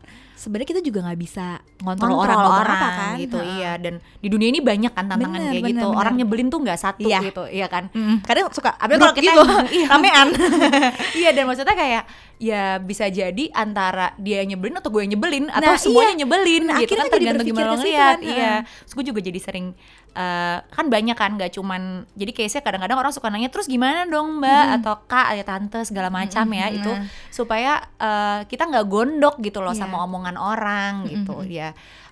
sebenarnya 0.41 0.69
kita 0.69 0.81
juga 0.81 0.99
nggak 1.03 1.19
bisa 1.19 1.45
ngontrol, 1.79 2.17
orang 2.17 2.39
orang, 2.41 2.65
apa 2.73 2.87
kan 2.91 3.11
gitu 3.15 3.37
Ha. 3.37 3.45
iya 3.47 3.71
dan 3.75 3.93
di 4.17 4.27
dunia 4.27 4.49
ini 4.49 4.59
banyak 4.59 4.89
kan 4.89 5.05
tantangan 5.05 5.37
Bener, 5.37 5.47
kayak 5.47 5.61
bener, 5.61 5.71
gitu 5.71 5.85
bener. 5.85 5.99
orang 5.99 6.13
nyebelin 6.15 6.47
tuh 6.47 6.59
nggak 6.59 6.79
satu 6.79 7.05
Iya. 7.05 7.19
gitu 7.21 7.43
iya 7.47 7.67
kan 7.67 7.83
Mm-mm. 7.87 8.17
kadang 8.21 8.49
suka 8.49 8.73
Tapi 8.73 8.91
kalau 8.95 9.13
kita 9.13 9.23
gitu 9.27 9.41
iya. 9.77 9.87
ramean 9.87 10.27
iya 11.19 11.29
dan 11.29 11.43
maksudnya 11.45 11.73
kayak 11.73 12.03
ya 12.37 12.63
bisa 12.77 13.05
jadi 13.05 13.43
antara 13.51 14.17
dia 14.17 14.41
yang 14.41 14.57
nyebelin 14.57 14.73
atau 14.75 14.89
gue 14.89 15.01
yang 15.01 15.13
nyebelin 15.13 15.45
atau 15.47 15.61
Nah, 15.63 15.77
semuanya 15.77 16.09
iya. 16.09 16.19
nyebelin 16.19 16.63
Nah, 16.65 16.77
gitu 16.79 16.93
kan 16.95 17.05
tergantung 17.07 17.45
gimana 17.45 17.67
lo 17.67 17.75
ngeliat 17.77 18.17
kan, 18.17 18.19
iya 18.23 18.53
terus 18.81 18.93
gue 18.93 19.05
juga 19.05 19.21
jadi 19.21 19.37
sering 19.37 19.77
eh, 20.11 20.57
kan 20.59 20.85
banyak 20.87 21.13
kan 21.13 21.31
nggak 21.33 21.51
cuman 21.51 21.81
jadi 22.11 22.31
case-nya 22.33 22.61
kadang-kadang 22.61 22.97
orang 22.97 23.11
suka 23.11 23.29
nanya 23.29 23.47
terus 23.47 23.65
gimana 23.65 24.03
dong 24.05 24.37
mbak 24.37 24.65
atau 24.75 24.99
kak 25.05 25.27
ya 25.33 25.43
tante 25.43 25.79
segala 25.83 26.09
macam 26.09 26.43
ya 26.49 26.65
Mm-mm. 26.65 26.77
itu 26.77 26.91
supaya 27.31 27.79
eh, 27.95 28.39
kita 28.45 28.65
nggak 28.65 28.85
gondok 28.85 29.37
gitu 29.39 29.59
loh 29.59 29.71
Iya. 29.71 29.79
sama 29.79 30.01
omongan 30.01 30.30
orang 30.39 31.07
gitu 31.07 31.43
ya 31.47 31.71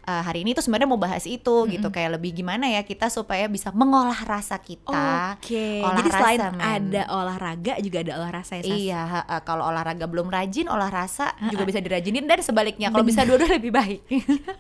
Eh, 0.10 0.24
hari 0.26 0.42
ini 0.42 0.58
tuh 0.58 0.66
sebenarnya 0.66 0.90
mau 0.90 0.98
bahas 0.98 1.22
itu 1.30 1.70
gitu 1.70 1.88
kayak 1.94 2.18
lebih 2.18 2.42
gimana 2.42 2.66
ya 2.66 2.82
kita 2.82 3.14
supaya 3.14 3.46
bisa 3.46 3.70
mengolah 3.70 4.18
rasa 4.26 4.58
kita 4.58 5.38
Oke, 5.38 5.86
olah 5.86 6.02
jadi 6.02 6.10
selain 6.10 6.40
rasa, 6.42 6.50
men. 6.58 6.62
ada 6.66 7.04
olahraga 7.14 7.74
juga 7.78 7.98
ada 8.02 8.14
olah 8.18 8.32
rasa 8.34 8.54
ya 8.58 8.64
Sas? 8.66 8.80
Iya, 8.80 9.02
ha, 9.06 9.38
kalau 9.46 9.70
olahraga 9.70 10.10
belum 10.10 10.34
rajin, 10.34 10.66
olah 10.66 10.90
rasa 10.90 11.38
juga 11.54 11.62
bisa 11.62 11.78
dirajinin 11.78 12.26
dan 12.26 12.42
sebaliknya. 12.42 12.90
Kalau 12.90 13.06
bisa 13.06 13.22
dua-dua 13.22 13.62
lebih 13.62 13.70
baik. 13.70 14.02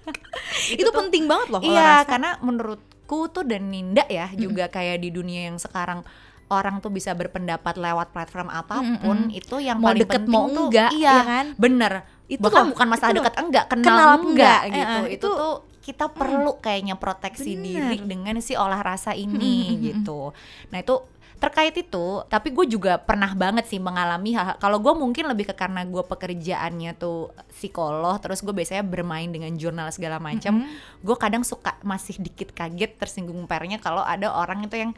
itu, 0.78 0.90
penting 0.94 1.26
banget 1.26 1.48
loh 1.50 1.62
iya, 1.66 2.06
rasa. 2.06 2.10
karena 2.14 2.30
menurutku 2.46 3.20
tuh 3.34 3.42
dan 3.42 3.74
Ninda 3.74 4.06
ya 4.06 4.30
juga 4.38 4.70
kayak 4.70 5.02
di 5.02 5.10
dunia 5.10 5.50
yang 5.50 5.58
sekarang 5.58 6.06
orang 6.54 6.78
tuh 6.78 6.94
bisa 6.94 7.18
berpendapat 7.18 7.78
lewat 7.78 8.14
platform 8.14 8.54
apa 8.54 8.82
pun 9.02 9.34
itu 9.34 9.62
yang 9.62 9.82
Mau 9.82 9.94
paling 9.94 10.02
deket, 10.06 10.26
penting 10.26 10.34
mau 10.34 10.46
tuh 10.50 10.68
enggak, 10.70 10.90
iya 10.94 11.10
ya 11.10 11.24
kan? 11.26 11.46
bener 11.58 11.94
Itu 12.30 12.46
bahkan 12.46 12.64
loh, 12.64 12.72
bukan 12.72 12.88
masalah 12.88 13.12
dekat 13.12 13.36
enggak 13.36 13.66
kenal, 13.68 13.86
Kenal 13.90 14.10
enggak, 14.22 14.60
enggak, 14.62 14.62
gitu. 14.70 14.78
eh, 14.78 15.06
itu, 15.10 15.18
itu- 15.18 15.36
tuh 15.36 15.56
kita 15.80 16.06
perlu 16.08 16.52
kayaknya 16.62 16.94
proteksi 16.94 17.58
Bener. 17.58 17.90
diri 17.90 17.98
dengan 18.06 18.38
si 18.40 18.54
olah 18.54 18.78
rasa 18.80 19.12
ini 19.12 19.58
gitu. 19.82 20.30
Nah 20.70 20.78
itu 20.78 21.02
terkait 21.40 21.72
itu 21.72 22.06
tapi 22.28 22.52
gue 22.52 22.68
juga 22.68 23.00
pernah 23.00 23.32
banget 23.32 23.64
sih 23.66 23.80
mengalami 23.80 24.36
hal 24.36 24.60
kalau 24.60 24.76
gue 24.78 24.92
mungkin 24.92 25.24
lebih 25.24 25.48
ke 25.48 25.56
karena 25.56 25.88
gue 25.88 26.04
pekerjaannya 26.04 26.92
tuh 26.94 27.32
psikolog 27.50 28.20
terus 28.20 28.44
gue 28.44 28.52
biasanya 28.52 28.84
bermain 28.84 29.32
dengan 29.32 29.56
jurnal 29.56 29.88
segala 29.90 30.20
macam 30.20 30.68
gue 31.00 31.16
kadang 31.16 31.48
suka 31.48 31.80
masih 31.80 32.20
dikit 32.20 32.52
kaget 32.52 33.00
tersinggung 33.00 33.48
pernya 33.48 33.80
kalau 33.80 34.04
ada 34.04 34.36
orang 34.36 34.68
itu 34.68 34.76
yang 34.78 34.92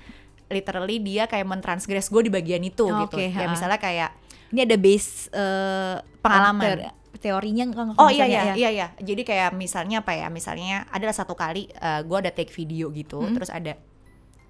literally 0.50 0.98
dia 0.98 1.30
kayak 1.30 1.46
mentransgress 1.46 2.10
gue 2.10 2.26
di 2.26 2.34
bagian 2.34 2.60
itu 2.60 2.84
Oh, 2.84 3.06
gitu. 3.06 3.22
Oke, 3.22 3.30
ya 3.30 3.46
ha. 3.46 3.52
misalnya 3.54 3.78
kayak 3.78 4.10
ini 4.50 4.66
ada 4.66 4.76
base 4.76 5.30
eh, 5.30 5.96
Pengalaman. 6.26 6.90
Teori- 7.22 7.54
teorinya 7.54 7.64
kalau 7.70 7.94
Oh 7.96 8.10
iya 8.10 8.26
iya 8.26 8.42
ya. 8.52 8.54
iya 8.58 8.70
iya. 8.70 8.88
Jadi 8.98 9.22
kayak 9.22 9.54
misalnya 9.54 10.02
apa 10.02 10.12
ya? 10.12 10.28
Misalnya 10.28 10.90
adalah 10.90 11.14
satu 11.14 11.38
kali 11.38 11.70
eh, 11.70 12.02
gua 12.04 12.20
ada 12.20 12.34
take 12.34 12.50
video 12.50 12.90
gitu, 12.90 13.22
Hmm. 13.22 13.32
terus 13.32 13.48
ada 13.48 13.78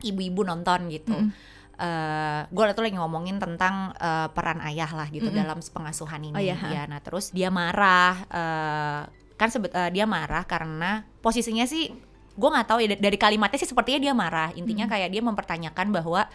ibu-ibu 0.02 0.42
nonton 0.42 0.90
gitu. 0.90 1.14
Mm. 1.14 1.30
Eh, 1.76 2.42
gue 2.48 2.64
tuh 2.72 2.84
lagi 2.86 2.94
ngomongin 2.94 3.38
tentang 3.38 3.90
eh, 3.92 4.28
peran 4.32 4.62
ayah 4.64 4.90
lah 4.90 5.10
gitu 5.10 5.28
Mm-mm. 5.28 5.42
dalam 5.42 5.58
pengasuhan 5.60 6.22
ini. 6.22 6.34
Oh, 6.34 6.42
iya, 6.42 6.54
Ya, 6.70 6.84
nah 6.86 7.02
terus 7.02 7.30
dia 7.30 7.50
marah, 7.50 8.22
eh, 8.30 9.02
kan 9.34 9.50
sebet 9.50 9.74
eh, 9.74 9.90
dia 9.90 10.06
marah 10.06 10.46
karena 10.46 11.10
posisinya 11.20 11.66
sih 11.66 11.90
gue 12.32 12.50
nggak 12.50 12.68
tahu 12.70 12.80
ya 12.80 12.96
da- 12.96 13.02
dari 13.02 13.18
kalimatnya 13.18 13.58
sih 13.58 13.66
sepertinya 13.66 13.98
dia 14.00 14.14
marah. 14.14 14.54
Intinya 14.54 14.86
Hmm. 14.86 14.94
kayak 14.94 15.10
dia 15.10 15.22
mempertanyakan 15.22 15.88
bahwa 15.90 16.30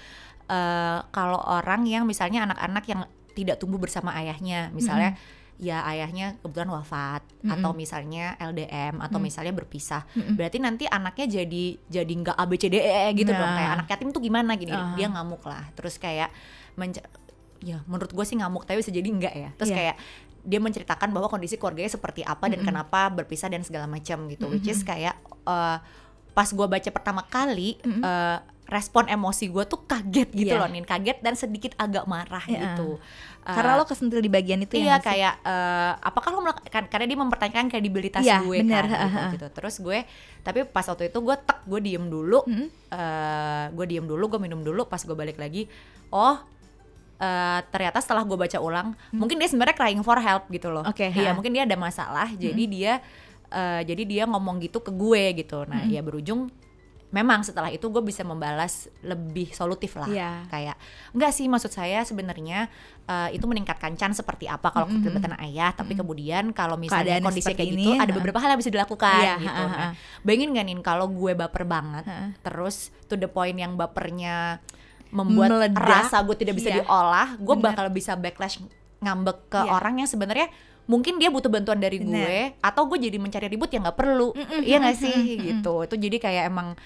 eh, 0.46 0.98
kalau 1.10 1.38
orang 1.42 1.86
yang 1.86 2.06
misalnya 2.06 2.46
anak-anak 2.46 2.84
yang 2.86 3.00
tidak 3.34 3.58
tumbuh 3.58 3.78
bersama 3.78 4.14
ayahnya, 4.14 4.70
misalnya 4.70 5.14
ya 5.56 5.80
ayahnya 5.84 6.36
kebetulan 6.38 6.68
wafat 6.68 7.24
Mm-mm. 7.40 7.48
atau 7.50 7.72
misalnya 7.72 8.36
LDM 8.36 9.00
atau 9.00 9.16
Mm. 9.16 9.24
misalnya 9.24 9.52
berpisah 9.52 10.04
Mm-mm. 10.12 10.36
berarti 10.36 10.58
nanti 10.58 10.84
anaknya 10.84 11.40
jadi 11.40 11.64
jadi 11.82 12.12
nggak 12.12 12.36
A 12.36 12.44
B 12.44 12.52
C 12.54 12.68
D 12.68 12.76
E 12.76 12.84
E 12.84 13.10
gitu 13.14 13.30
dong 13.30 13.40
Nah. 13.42 13.56
kayak 13.56 13.70
anak 13.74 13.86
yatim 13.88 14.08
tuh 14.10 14.20
gimana 14.20 14.52
gini 14.54 14.70
Ah. 14.70 14.92
dia 14.92 15.08
ngamuk 15.08 15.40
lah 15.42 15.64
terus 15.72 15.96
kayak 15.96 16.28
ya 17.58 17.80
menurut 17.84 18.12
gue 18.12 18.22
sih 18.22 18.36
ngamuk 18.36 18.62
tapi 18.62 18.78
bisa 18.78 18.92
jadi 18.92 19.08
enggak 19.08 19.34
ya 19.34 19.48
terus 19.54 19.70
Iya. 19.70 19.76
kayak 19.76 19.96
dia 20.42 20.60
menceritakan 20.60 21.08
bahwa 21.10 21.26
kondisi 21.26 21.56
keluarganya 21.56 21.90
seperti 21.90 22.22
apa 22.22 22.46
dan 22.46 22.62
kenapa 22.62 23.10
berpisah 23.10 23.48
dan 23.48 23.64
segala 23.64 23.88
macam 23.88 24.28
gitu 24.28 24.46
which 24.46 24.68
is 24.68 24.84
kayak 24.84 25.16
eh, 25.42 25.78
pas 26.30 26.48
gue 26.48 26.66
baca 26.68 26.90
pertama 26.92 27.24
kali 27.24 27.80
eh, 27.82 28.38
respon 28.66 29.06
emosi 29.06 29.46
gue 29.46 29.64
tuh 29.64 29.82
kaget 29.82 30.28
gitu 30.28 30.50
Iya. 30.50 30.58
loh 30.58 30.66
nin 30.66 30.82
kaget 30.82 31.18
dan 31.20 31.34
sedikit 31.34 31.72
agak 31.76 32.04
marah 32.04 32.42
Iya. 32.44 32.74
gitu 32.74 32.98
Eh, 33.42 33.54
Karena 33.54 33.78
lo 33.78 33.86
kesentil 33.86 34.18
di 34.18 34.26
bagian 34.26 34.58
itu 34.58 34.74
iya 34.74 34.82
ya 34.82 34.86
nggak 34.90 35.00
sih? 35.00 35.10
kayak 35.12 35.34
eh, 35.40 35.92
apakah 36.02 36.30
lo 36.30 36.42
melakukan 36.42 36.82
karena 36.84 37.06
dia 37.06 37.14
mempertanyakan 37.16 37.66
kredibilitas 37.68 38.18
Iya, 38.20 38.42
gue 38.42 38.58
benar, 38.58 38.82
kan 38.82 38.98
gitu, 38.98 39.26
gitu. 39.32 39.46
terus 39.52 39.74
gue 39.78 39.98
tapi 40.42 40.58
pas 40.64 40.82
waktu 40.82 41.06
itu 41.06 41.18
gue 41.20 41.36
tek 41.38 41.62
gue 41.62 41.78
diem 41.80 42.04
dulu 42.04 42.42
Mm-mm. 42.42 42.66
eh 42.90 43.64
gue 43.70 43.86
diem 43.86 44.02
dulu 44.02 44.24
gue 44.28 44.40
minum 44.40 44.58
dulu 44.60 44.82
pas 44.84 44.98
gue 44.98 45.14
balik 45.14 45.36
lagi 45.36 45.70
oh 46.08 46.42
eh, 47.16 47.60
ternyata 47.64 47.98
setelah 47.98 48.22
gue 48.22 48.34
baca 48.36 48.58
ulang 48.58 48.92
mungkin 49.10 49.36
dia 49.36 49.46
sebenarnya 49.46 49.74
crying 49.74 50.02
for 50.02 50.18
help 50.18 50.46
gitu 50.48 50.68
loh 50.68 50.82
Hmm. 50.82 50.90
Oke, 50.90 51.06
iya 51.08 51.30
mungkin 51.30 51.50
dia 51.50 51.62
ada 51.62 51.76
masalah 51.76 52.26
jadi 52.34 52.62
dia 52.66 52.92
eh, 53.48 53.80
jadi 53.84 54.02
dia 54.02 54.22
ngomong 54.26 54.58
gitu 54.60 54.78
ke 54.80 54.90
gue 54.90 55.22
gitu 55.38 55.62
nah 55.64 55.80
Hmm. 55.80 55.86
ya 55.88 56.02
berujung 56.02 56.50
memang 57.16 57.40
setelah 57.40 57.72
itu 57.72 57.88
gue 57.88 57.98
bisa 58.00 58.20
membalas 58.20 58.92
lebih 59.00 59.48
solutif 59.50 59.96
lah 59.96 60.04
Iya. 60.06 60.44
kayak 60.46 60.76
enggak 61.10 61.32
sih 61.32 61.46
maksud 61.46 61.70
saya 61.70 62.04
sebenarnya 62.04 62.68
eh, 63.02 63.28
itu 63.32 63.42
meningkatkan 63.42 63.96
chance 63.96 64.20
seperti 64.20 64.44
apa 64.44 64.68
kalau 64.68 64.84
Mm-mm. 64.84 65.00
keterlibatan 65.00 65.32
ayah 65.40 65.72
tapi 65.72 65.96
kemudian 65.96 66.52
kalau 66.52 66.76
misalnya 66.76 67.16
Keadaannya 67.16 67.24
kondisi 67.24 67.50
kayak 67.50 67.68
gitu 67.72 67.80
ini, 67.88 67.96
ada 67.96 68.08
ha. 68.08 68.14
beberapa 68.14 68.36
hal 68.36 68.52
yang 68.52 68.60
bisa 68.60 68.68
dilakukan 68.68 69.16
Iya, 69.18 69.34
gitu 69.40 69.62
ha, 69.64 69.72
nah 69.72 69.90
bayangin 70.20 70.52
gak 70.52 70.64
nih 70.64 70.76
kalau 70.82 71.06
gue 71.08 71.32
baper 71.32 71.64
banget 71.64 72.04
Ha. 72.04 72.36
terus 72.38 72.92
to 73.06 73.16
the 73.16 73.26
point 73.26 73.56
yang 73.56 73.74
bapernya 73.74 74.60
membuat 75.08 75.48
Meledak. 75.48 75.80
rasa 75.80 76.20
gue 76.20 76.36
tidak 76.36 76.54
bisa 76.54 76.68
Iya. 76.68 76.82
diolah 76.82 77.38
gue 77.38 77.56
bakal 77.56 77.88
bisa 77.88 78.12
backlash 78.14 78.60
ngambek 78.98 79.38
ke 79.48 79.58
Iya. 79.58 79.70
orang 79.72 79.94
yang 79.96 80.06
sebenarnya 80.06 80.50
mungkin 80.86 81.18
dia 81.18 81.30
butuh 81.30 81.50
bantuan 81.50 81.82
dari 81.82 81.98
Bener. 81.98 82.22
gue 82.26 82.38
atau 82.62 82.86
gue 82.86 82.98
jadi 82.98 83.18
mencari 83.18 83.46
ribut 83.50 83.70
yang 83.74 83.86
nggak 83.86 83.98
perlu. 83.98 84.30
Iya 84.62 84.82
gak 84.82 84.96
mm-mm, 84.96 85.02
sih? 85.02 85.18
gitu. 85.38 85.74
Itu 85.86 85.94
jadi 85.98 86.16
kayak 86.22 86.44
emang 86.50 86.78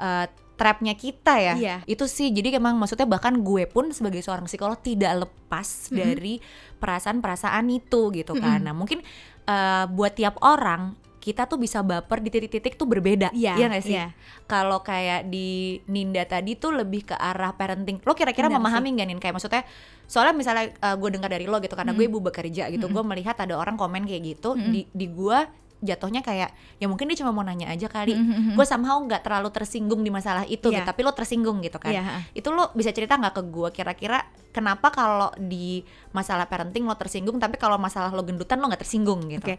eh, 0.00 0.26
trapnya 0.56 0.94
kita 0.94 1.34
ya. 1.42 1.54
Iya. 1.58 1.76
itu 1.90 2.06
sih 2.06 2.30
jadi 2.30 2.56
emang 2.62 2.78
maksudnya 2.78 3.08
bahkan 3.08 3.34
gue 3.42 3.66
pun 3.66 3.90
sebagai 3.90 4.22
seorang 4.22 4.46
psikolog 4.46 4.78
tidak 4.78 5.26
lepas 5.26 5.90
dari 5.90 6.38
perasaan-perasaan 6.78 7.66
itu 7.72 8.14
gitu 8.14 8.32
kan. 8.38 8.62
Mm-mm. 8.62 8.66
nah 8.70 8.74
mungkin 8.76 9.02
eh, 9.46 9.84
buat 9.90 10.14
tiap 10.14 10.38
orang 10.40 10.94
kita 11.22 11.46
tuh 11.46 11.54
bisa 11.54 11.86
baper 11.86 12.18
di 12.18 12.34
titik-titik 12.34 12.74
tuh 12.74 12.90
berbeda. 12.90 13.30
Iya, 13.30 13.54
iya 13.54 13.66
gak 13.70 13.84
sih? 13.86 13.94
iya. 13.94 14.10
kalau 14.50 14.82
kayak 14.82 15.30
di 15.30 15.78
Ninda 15.86 16.26
tadi 16.26 16.58
tuh 16.58 16.74
lebih 16.74 17.06
ke 17.06 17.14
arah 17.14 17.54
parenting. 17.54 18.02
Lo 18.02 18.18
kira-kira 18.18 18.50
Benar 18.50 18.58
memahami 18.58 18.98
gak 18.98 19.06
nih 19.06 19.16
kayak 19.22 19.34
maksudnya 19.38 19.62
soalnya 20.10 20.34
misalnya 20.34 20.74
uh, 20.82 20.98
gue 20.98 21.08
dengar 21.14 21.30
dari 21.30 21.46
lo 21.46 21.62
gitu 21.62 21.78
karena 21.78 21.94
gue 21.94 22.04
ibu 22.04 22.18
bekerja 22.20 22.68
gitu 22.68 22.90
gue 22.90 23.04
melihat 23.06 23.38
ada 23.38 23.54
orang 23.56 23.80
komen 23.80 24.04
kayak 24.04 24.36
gitu 24.36 24.58
di 24.58 24.84
di 24.92 25.06
gue 25.08 25.38
jatuhnya 25.82 26.22
kayak 26.22 26.50
ya 26.78 26.86
mungkin 26.86 27.04
dia 27.06 27.18
cuma 27.18 27.30
mau 27.30 27.42
nanya 27.42 27.66
aja 27.68 27.86
kali 27.86 28.14
Mm-mm. 28.14 28.54
gue 28.54 28.62
somehow 28.62 28.96
nggak 28.98 29.20
terlalu 29.20 29.50
tersinggung 29.50 30.00
di 30.00 30.08
masalah 30.08 30.46
itu 30.46 30.70
Iya. 30.70 30.80
gitu, 30.80 30.88
tapi 30.88 31.00
lo 31.02 31.10
tersinggung 31.10 31.58
gitu 31.58 31.76
kan 31.76 31.90
ha. 31.92 32.22
itu 32.32 32.48
lo 32.48 32.70
bisa 32.72 32.88
cerita 32.88 33.14
nggak 33.14 33.34
ke 33.34 33.42
gue 33.44 33.68
kira-kira 33.72 34.22
kenapa 34.48 34.88
kalau 34.88 35.34
di 35.36 35.82
masalah 36.10 36.46
parenting 36.46 36.86
lo 36.86 36.94
tersinggung 36.94 37.36
tapi 37.36 37.58
kalau 37.58 37.76
masalah 37.76 38.08
lo 38.08 38.22
gendutan 38.22 38.56
lo 38.56 38.66
nggak 38.66 38.80
tersinggung 38.80 39.26
gitu 39.28 39.42
Oke. 39.44 39.58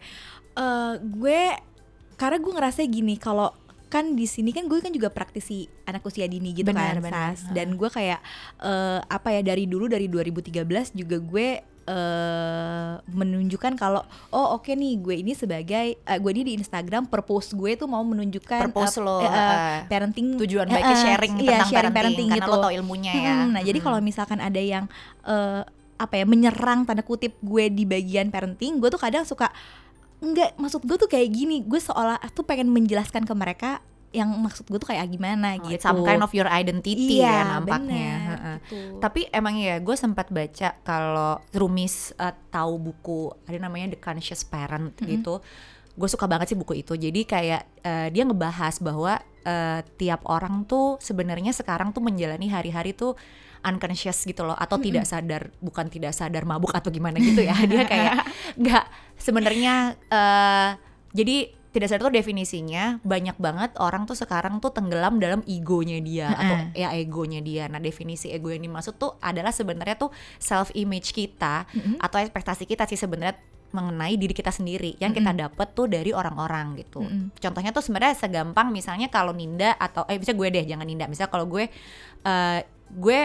Eh, 0.53 0.93
gue 0.97 1.41
karena 2.13 2.37
gue 2.37 2.53
ngerasa 2.53 2.81
gini 2.85 3.17
kalau 3.17 3.51
kan 3.89 4.13
di 4.13 4.25
sini 4.25 4.49
kan 4.49 4.65
gue 4.65 4.79
kan 4.79 4.89
juga 4.89 5.09
praktisi 5.09 5.65
anak 5.83 6.01
usia 6.01 6.25
dini 6.25 6.49
gitu 6.51 6.65
Benar, 6.65 6.97
kan 6.97 7.03
benar. 7.03 7.29
Sas. 7.35 7.45
dan 7.51 7.73
gue 7.73 7.85
kayak 7.87 8.23
eh, 8.57 8.99
apa 9.03 9.29
ya 9.29 9.41
dari 9.43 9.67
dulu 9.67 9.85
dari 9.85 10.07
2013 10.07 10.65
juga 10.95 11.17
gue 11.19 11.47
eh 11.83 12.93
menunjukkan 13.11 13.75
kalau 13.75 13.99
oh 14.31 14.55
oke 14.55 14.71
nih 14.71 15.03
gue 15.03 15.15
ini 15.19 15.35
sebagai 15.35 15.99
eh, 15.99 16.17
gue 16.19 16.31
ini 16.31 16.43
di 16.47 16.53
Instagram 16.55 17.11
purpose 17.11 17.51
gue 17.51 17.75
tuh 17.75 17.91
mau 17.91 17.99
menunjukkan 18.07 18.71
Purpose 18.71 18.97
eh, 18.97 19.03
lo, 19.03 19.19
eh, 19.19 19.27
eh, 19.27 19.77
parenting 19.91 20.39
tujuan 20.39 20.71
baiknya 20.71 20.97
sharing 20.97 21.33
iya, 21.43 21.59
tentang 21.59 21.69
sharing 21.75 21.93
parenting, 21.93 22.27
karena 22.31 22.45
gitu. 22.47 22.55
lo 22.55 22.63
tau 22.63 22.71
ilmunya 22.71 23.11
ya 23.11 23.33
Hmm, 23.33 23.49
nah 23.51 23.61
jadi 23.65 23.79
Hmm. 23.83 23.85
kalau 23.91 23.99
misalkan 23.99 24.39
ada 24.39 24.61
yang 24.63 24.87
eh, 25.27 25.61
apa 25.99 26.13
ya 26.15 26.25
menyerang 26.25 26.87
tanda 26.87 27.03
kutip 27.03 27.35
gue 27.43 27.67
di 27.67 27.83
bagian 27.83 28.31
parenting 28.31 28.79
gue 28.79 28.87
tuh 28.87 28.99
kadang 28.99 29.27
suka 29.27 29.51
enggak 30.23 30.55
maksud 30.55 30.87
gue 30.87 30.95
tuh 30.95 31.11
kayak 31.11 31.29
gini 31.35 31.59
gue 31.63 31.79
seolah 31.79 32.15
tuh 32.31 32.47
pengen 32.47 32.71
menjelaskan 32.71 33.27
ke 33.27 33.33
mereka 33.35 33.83
yang 34.13 34.29
maksud 34.29 34.69
gue 34.69 34.77
tuh 34.77 34.93
kayak 34.93 35.09
gimana 35.09 35.57
Oh, 35.57 35.65
gitu 35.65 35.81
some 35.81 36.05
kind 36.05 36.21
of 36.21 36.29
your 36.37 36.45
identity 36.45 37.17
iya, 37.19 37.33
ya 37.33 37.41
nampaknya 37.57 38.13
bener, 38.13 38.29
Heeh. 38.29 38.57
gitu. 38.61 38.77
Tapi 39.01 39.21
emang 39.33 39.57
ya 39.57 39.81
gue 39.81 39.95
sempat 39.97 40.29
baca 40.29 40.69
kalau 40.85 41.41
Rumis 41.51 42.13
eh, 42.15 42.35
tahu 42.53 42.73
buku 42.77 43.33
ada 43.49 43.57
namanya 43.57 43.97
The 43.97 43.99
Conscious 43.99 44.45
Parent 44.45 44.93
gitu. 45.01 45.41
Gue 45.97 46.09
suka 46.09 46.29
banget 46.29 46.53
sih 46.53 46.57
buku 46.57 46.85
itu. 46.85 46.93
Jadi 46.93 47.25
kayak 47.25 47.61
eh, 47.81 48.07
dia 48.13 48.23
ngebahas 48.23 48.77
bahwa 48.85 49.17
eh, 49.43 49.81
tiap 49.97 50.21
orang 50.29 50.69
tuh 50.69 51.01
sebenarnya 51.01 51.49
sekarang 51.49 51.89
tuh 51.89 52.05
menjalani 52.05 52.53
hari-hari 52.53 52.93
tuh 52.93 53.17
unconscious 53.63 54.27
gitu 54.27 54.43
loh 54.43 54.59
atau 54.59 54.75
tidak 54.75 55.07
sadar 55.07 55.47
bukan 55.63 55.87
tidak 55.87 56.11
sadar 56.11 56.43
mabuk 56.43 56.75
atau 56.75 56.91
gimana 56.91 57.15
gitu 57.17 57.41
ya. 57.47 57.55
dia 57.63 57.87
kayak 57.87 58.27
nggak 58.61 58.85
sebenarnya 59.15 59.95
eh, 60.11 60.69
jadi 61.15 61.62
tidak 61.73 61.89
sadar 61.89 62.13
tuh 62.13 62.15
definisinya 62.15 63.01
banyak 63.01 63.33
banget 63.41 63.73
orang 63.81 64.05
tuh 64.05 64.13
sekarang 64.13 64.61
tuh 64.61 64.69
tenggelam 64.69 65.17
dalam 65.17 65.41
egonya 65.49 65.97
dia 65.99 66.29
atau 66.29 66.55
ya 66.77 66.93
egonya 66.93 67.41
dia. 67.41 67.65
Nah 67.65 67.81
definisi 67.81 68.29
ego 68.29 68.53
yang 68.53 68.61
dimaksud 68.61 69.01
tuh 69.01 69.17
adalah 69.17 69.49
sebenarnya 69.49 69.97
tuh 69.97 70.13
self 70.37 70.69
image 70.77 71.17
kita 71.17 71.65
atau 71.97 72.17
ekspektasi 72.21 72.69
kita 72.69 72.85
sih 72.85 73.01
sebenarnya 73.01 73.41
mengenai 73.73 74.13
diri 74.21 74.37
kita 74.37 74.53
sendiri 74.53 74.93
yang 75.01 75.17
kita 75.17 75.33
dapet 75.33 75.73
tuh 75.73 75.89
dari 75.89 76.13
orang-orang 76.13 76.77
gitu. 76.77 77.01
Mm-mm. 77.01 77.33
Contohnya 77.41 77.73
tuh 77.73 77.81
sebenarnya 77.81 78.13
segampang 78.13 78.69
misalnya 78.69 79.09
kalau 79.09 79.33
Ninda 79.33 79.73
atau 79.81 80.05
eh 80.05 80.21
bisa 80.21 80.37
gue 80.37 80.47
deh 80.53 80.61
jangan 80.61 80.85
Ninda. 80.85 81.09
Misalnya 81.09 81.33
kalau 81.33 81.49
gue 81.49 81.65
eh, 82.21 82.59
gue 82.93 83.19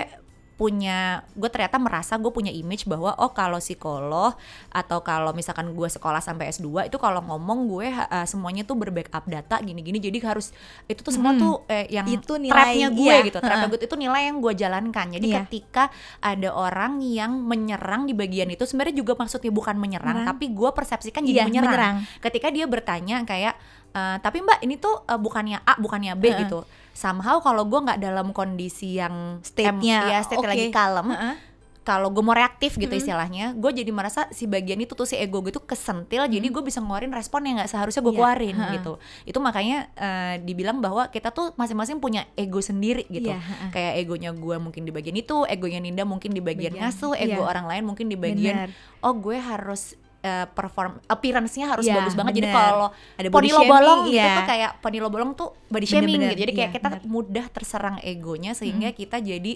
punya 0.59 0.99
gue 1.33 1.47
ternyata 1.47 1.79
merasa 1.79 2.19
gue 2.19 2.29
punya 2.29 2.51
image 2.51 2.83
bahwa 2.85 3.15
oh 3.15 3.31
kalau 3.31 3.57
psikolog 3.57 4.35
atau 4.69 4.99
kalau 5.01 5.31
misalkan 5.31 5.71
gue 5.71 5.87
sekolah 5.87 6.19
sampai 6.19 6.51
S2 6.51 6.91
itu 6.91 6.99
kalau 6.99 7.23
ngomong 7.23 7.71
gue 7.71 7.87
eh, 7.87 8.27
semuanya 8.27 8.67
tuh 8.67 8.75
berbackup 8.75 9.23
data 9.25 9.63
gini-gini 9.63 10.03
jadi 10.03 10.19
harus 10.21 10.51
itu 10.85 10.99
tuh 10.99 11.15
semua 11.15 11.31
Mm-mm. 11.31 11.41
tuh 11.41 11.55
eh, 11.71 11.87
yang 11.89 12.11
Itu 12.11 12.37
nilai, 12.37 12.75
trapnya 12.75 12.89
gue 12.91 13.07
iya, 13.07 13.17
gitu 13.23 13.39
trapnya 13.39 13.67
gue 13.69 13.79
itu 13.79 13.95
nilai 13.97 14.23
yang 14.27 14.37
gue 14.39 14.53
jalankan 14.53 15.07
jadi 15.15 15.27
Iya. 15.29 15.39
ketika 15.47 15.85
ada 16.19 16.51
orang 16.51 16.99
yang 17.01 17.39
menyerang 17.39 18.05
di 18.05 18.13
bagian 18.13 18.51
itu 18.51 18.67
sebenarnya 18.67 18.99
juga 18.99 19.15
maksudnya 19.15 19.55
bukan 19.55 19.79
menyerang 19.79 20.19
Menyerang. 20.19 20.35
tapi 20.35 20.51
gue 20.51 20.71
persepsikan 20.75 21.23
jadi 21.23 21.39
Iya, 21.39 21.47
menyerang. 21.47 21.71
menyerang. 21.71 21.97
ketika 22.19 22.51
dia 22.51 22.67
bertanya 22.67 23.23
kayak 23.23 23.55
"Eh, 23.91 24.17
tapi 24.21 24.41
mbak 24.41 24.61
ini 24.61 24.77
tuh 24.77 25.03
eh, 25.03 25.17
bukannya 25.17 25.59
A 25.63 25.75
bukannya 25.77 26.13
B 26.15 26.25
Heeh. 26.29 26.41
gitu 26.45 26.63
somehow 26.93 27.39
kalau 27.39 27.63
gue 27.65 27.79
nggak 27.79 27.99
dalam 27.99 28.31
kondisi 28.31 28.99
yang 28.99 29.39
State-nya, 29.41 30.11
ya 30.11 30.19
state 30.21 30.43
oke. 30.43 30.51
lagi 30.51 30.67
kalem 30.69 31.09
Heeh. 31.09 31.35
kalau 31.83 32.13
gue 32.13 32.21
mau 32.21 32.37
reaktif 32.37 32.75
gitu 32.75 32.91
Mm-mm. 32.91 33.01
istilahnya 33.01 33.57
gue 33.57 33.71
jadi 33.73 33.89
merasa 33.89 34.29
si 34.29 34.45
bagian 34.45 34.77
itu 34.77 34.93
tuh 34.93 35.09
si 35.09 35.17
ego 35.17 35.41
gue 35.41 35.49
tuh 35.49 35.65
kesentil 35.65 36.29
jadi 36.29 36.43
gue 36.43 36.61
bisa 36.61 36.85
ngeluarin 36.85 37.09
respon 37.09 37.49
yang 37.49 37.57
nggak 37.57 37.71
seharusnya 37.71 38.03
gue 38.03 38.13
Iya, 38.13 38.19
keluarin 38.21 38.57
gitu 38.77 38.93
itu 39.25 39.39
makanya 39.39 39.89
eh, 39.97 40.37
dibilang 40.43 40.85
bahwa 40.85 41.09
kita 41.09 41.33
tuh 41.33 41.57
masing-masing 41.57 41.97
punya 41.97 42.29
ego 42.35 42.61
sendiri 42.61 43.09
gitu 43.09 43.33
Iya, 43.33 43.41
heeh. 43.41 43.71
kayak 43.73 43.93
egonya 44.05 44.37
gue 44.37 44.57
mungkin 44.59 44.85
di 44.85 44.93
bagian 44.93 45.17
itu 45.17 45.47
egonya 45.47 45.81
Ninda 45.81 46.05
mungkin 46.05 46.37
di 46.37 46.45
bagian, 46.45 46.77
Bagian, 46.77 46.93
ngasuh 46.93 47.17
ego 47.17 47.41
iya. 47.41 47.47
orang 47.47 47.65
lain 47.65 47.87
mungkin 47.87 48.13
di 48.13 48.21
bagian 48.21 48.69
Benar. 48.69 48.71
oh 49.01 49.15
gue 49.17 49.39
harus 49.41 49.97
eh, 50.21 50.47
perform 50.49 50.99
appearance-nya 51.07 51.67
harus 51.69 51.87
Iya, 51.87 51.95
bagus 51.97 52.15
banget 52.15 52.33
jadi 52.37 52.49
benar. 52.51 52.59
kalau 52.59 52.89
Ada 53.15 53.29
poni 53.29 53.35
body 53.35 53.51
lo 53.51 53.61
bolong 53.65 54.01
shaming, 54.03 54.11
gitu 54.11 54.27
iya. 54.27 54.35
tuh 54.35 54.47
kayak 54.47 54.71
poni 54.79 54.99
lo 54.99 55.09
bolong 55.09 55.31
tuh 55.33 55.49
body 55.67 55.87
shaming 55.87 56.05
Bener-bener, 56.19 56.31
gitu 56.31 56.41
jadi 56.43 56.53
kayak 56.53 56.71
iya, 56.71 56.77
kita 56.77 56.89
bener. 56.91 57.07
mudah 57.07 57.47
terserang 57.49 57.97
egonya 58.03 58.53
sehingga 58.53 58.91
kita 58.91 59.17
jadi 59.19 59.53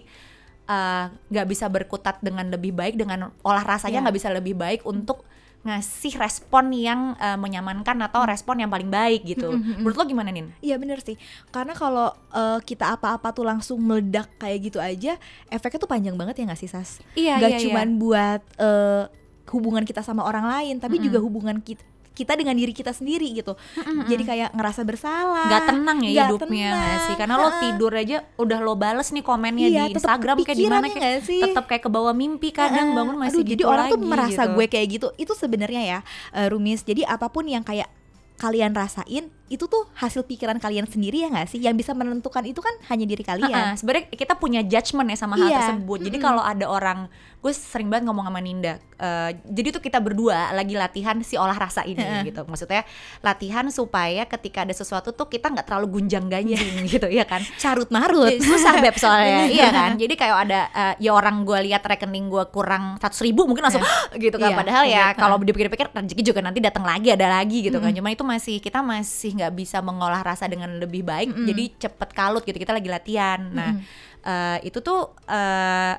eh, 0.64 1.04
nggak 1.28 1.46
bisa 1.46 1.66
berkutat 1.66 2.18
dengan 2.20 2.46
lebih 2.46 2.70
baik 2.70 2.94
dengan 2.94 3.34
olah 3.42 3.64
rasanya 3.66 3.98
Iya. 3.98 4.02
nggak 4.06 4.16
bisa 4.16 4.28
lebih 4.30 4.54
baik 4.54 4.80
untuk 4.84 5.26
ngasih 5.62 6.18
respon 6.18 6.74
yang 6.74 7.14
eh, 7.16 7.38
menyamankan 7.38 7.94
atau 8.02 8.22
respon 8.22 8.58
yang 8.58 8.66
paling 8.66 8.90
baik 8.90 9.22
gitu. 9.22 9.46
Mm, 9.46 9.58
mm, 9.58 9.66
mm. 9.66 9.78
Menurut 9.78 9.94
lo 9.94 10.04
gimana 10.04 10.30
nin? 10.30 10.50
Iya 10.58 10.74
bener 10.74 10.98
sih, 10.98 11.14
karena 11.50 11.70
kalau 11.70 12.10
eh, 12.34 12.58
kita 12.62 12.94
apa-apa 12.94 13.30
tuh 13.30 13.46
langsung 13.46 13.78
meledak 13.78 14.26
kayak 14.38 14.58
gitu 14.58 14.78
aja, 14.78 15.14
efeknya 15.46 15.78
tuh 15.78 15.86
panjang 15.86 16.18
banget 16.18 16.42
ya 16.42 16.50
nggak 16.50 16.58
sih 16.58 16.66
Sas? 16.66 16.98
Iya, 17.14 17.38
Gak 17.38 17.46
iya, 17.46 17.58
iya. 17.58 17.64
cuman 17.70 17.88
buat 17.94 18.42
eh, 18.58 19.04
hubungan 19.52 19.84
kita 19.84 20.00
sama 20.00 20.24
orang 20.24 20.48
lain, 20.48 20.80
tapi 20.80 20.96
Mm-mm. 20.96 21.06
juga 21.06 21.18
hubungan 21.20 21.60
kita 21.60 21.84
kita 22.12 22.36
dengan 22.36 22.52
diri 22.52 22.76
kita 22.76 22.92
sendiri 22.92 23.24
gitu. 23.32 23.56
Jadi 24.04 24.20
kayak 24.20 24.52
ngerasa 24.52 24.84
bersalah. 24.84 25.48
nggak 25.48 25.64
tenang 25.64 25.98
ya 26.04 26.10
nggak 26.12 26.28
hidupnya 26.28 26.68
tenang, 26.68 27.00
sih 27.08 27.14
karena 27.16 27.34
lo 27.40 27.48
tidur 27.56 27.92
aja 27.96 28.18
udah 28.36 28.58
lo 28.60 28.76
bales 28.76 29.08
nih 29.08 29.24
komennya 29.24 29.68
Iya, 29.72 29.82
di 29.88 29.96
Instagram 29.96 30.36
kayak 30.44 30.58
di 30.60 30.68
mana 30.68 30.86
ya 30.88 30.92
kayak 30.92 31.16
tetap 31.24 31.64
kayak 31.64 31.82
ke 31.82 31.88
bawah 31.88 32.12
mimpi 32.12 32.52
kadang 32.52 32.92
Heeh. 32.92 32.98
bangun 33.00 33.16
masih 33.16 33.40
Aduh, 33.40 33.48
jadi 33.48 33.62
gitu 33.64 33.72
orang 33.72 33.86
tuh 33.88 33.96
lagi 33.96 34.10
merasa 34.12 34.42
gitu. 34.44 34.52
gue 34.52 34.66
kayak 34.68 34.86
gitu 34.92 35.08
itu 35.16 35.32
sebenarnya 35.32 35.82
ya 35.88 35.98
eh, 36.36 36.46
Rumis 36.52 36.84
jadi 36.84 37.08
apa 37.08 37.32
pun 37.32 37.48
yang 37.48 37.64
kayak 37.64 37.88
kalian 38.36 38.76
rasain 38.76 39.32
itu 39.52 39.64
tuh 39.66 39.84
hasil 39.92 40.24
pikiran 40.24 40.56
kalian 40.56 40.84
sendiri 40.84 41.20
ya 41.20 41.28
nggak 41.28 41.44
sih 41.46 41.60
yang 41.60 41.76
bisa 41.76 41.92
menentukan 41.92 42.40
itu 42.42 42.58
kan 42.58 42.72
hanya 42.86 43.04
diri 43.04 43.20
kalian 43.20 43.52
Ha-ha, 43.52 43.76
sebenarnya 43.76 44.08
kita 44.08 44.32
punya 44.34 44.60
judgement 44.62 45.04
ya 45.06 45.18
sama 45.18 45.36
hal 45.36 45.44
Iya. 45.44 45.58
tersebut. 45.60 45.98
Jadi 46.00 46.16
Mm-mm. 46.16 46.24
kalau 46.24 46.40
ada 46.40 46.64
orang, 46.64 46.98
gue 47.38 47.52
sering 47.52 47.86
banget 47.86 48.06
ngomong 48.06 48.24
sama 48.24 48.40
Ninda. 48.40 48.80
eh, 48.96 49.30
jadi 49.44 49.68
tuh 49.70 49.82
kita 49.82 49.98
berdua 49.98 50.50
lagi 50.52 50.72
latihan 50.72 51.18
si 51.20 51.34
olah 51.34 51.58
rasa 51.58 51.82
ini 51.82 51.98
gitu. 52.24 52.42
Maksudnya 52.42 52.86
latihan 53.20 53.66
supaya 53.68 54.24
ketika 54.24 54.62
ada 54.62 54.70
sesuatu 54.70 55.10
tuh 55.10 55.26
kita 55.26 55.50
nggak 55.50 55.66
terlalu 55.66 55.98
gunjang 55.98 56.26
ganjing 56.26 56.56
gitu 56.88 57.06
ya 57.06 57.26
kan. 57.26 57.42
carut 57.56 57.90
marut 57.90 58.30
Ya, 58.30 58.38
susah 58.40 58.78
beb 58.78 58.94
soalnya 58.94 59.50
iya 59.50 59.68
kan 59.68 59.90
jadi 59.96 60.14
kayak 60.14 60.36
ada 60.40 60.60
eh, 60.70 60.94
ya 61.00 61.12
orang 61.12 61.42
gue 61.42 61.58
lihat 61.62 61.82
rekening 61.82 62.26
gue 62.26 62.46
kurang 62.48 62.94
seratus 62.96 63.20
ribu 63.20 63.44
mungkin 63.44 63.60
langsung 63.60 63.82
gitu 64.14 64.38
kan 64.38 64.48
Iya, 64.48 64.56
padahal 64.56 64.84
ya 64.86 65.04
kalau 65.12 65.36
dipikir-pikir 65.36 65.90
rezeki 65.90 66.22
juga 66.24 66.40
nanti 66.40 66.58
datang 66.58 66.82
lagi 66.82 67.10
ada 67.10 67.26
lagi 67.28 67.58
gitu 67.60 67.76
kan 67.76 67.90
Mm-mm. 67.90 67.98
cuma 67.98 68.08
itu 68.08 68.22
masih 68.22 68.56
kita 68.58 68.78
masih 68.80 69.34
nggak 69.42 69.52
bisa 69.52 69.82
mengolah 69.82 70.22
rasa 70.22 70.46
dengan 70.46 70.70
lebih 70.72 71.02
baik 71.02 71.28
Mm-mm. 71.28 71.44
jadi 71.44 71.64
cepet 71.82 72.08
kalut 72.12 72.42
gitu 72.42 72.54
kita 72.54 72.70
lagi 72.70 72.86
latihan 72.86 73.42
nah 73.50 73.74
eh, 74.22 74.58
itu 74.62 74.78
tuh 74.78 75.10
eh 75.26 75.94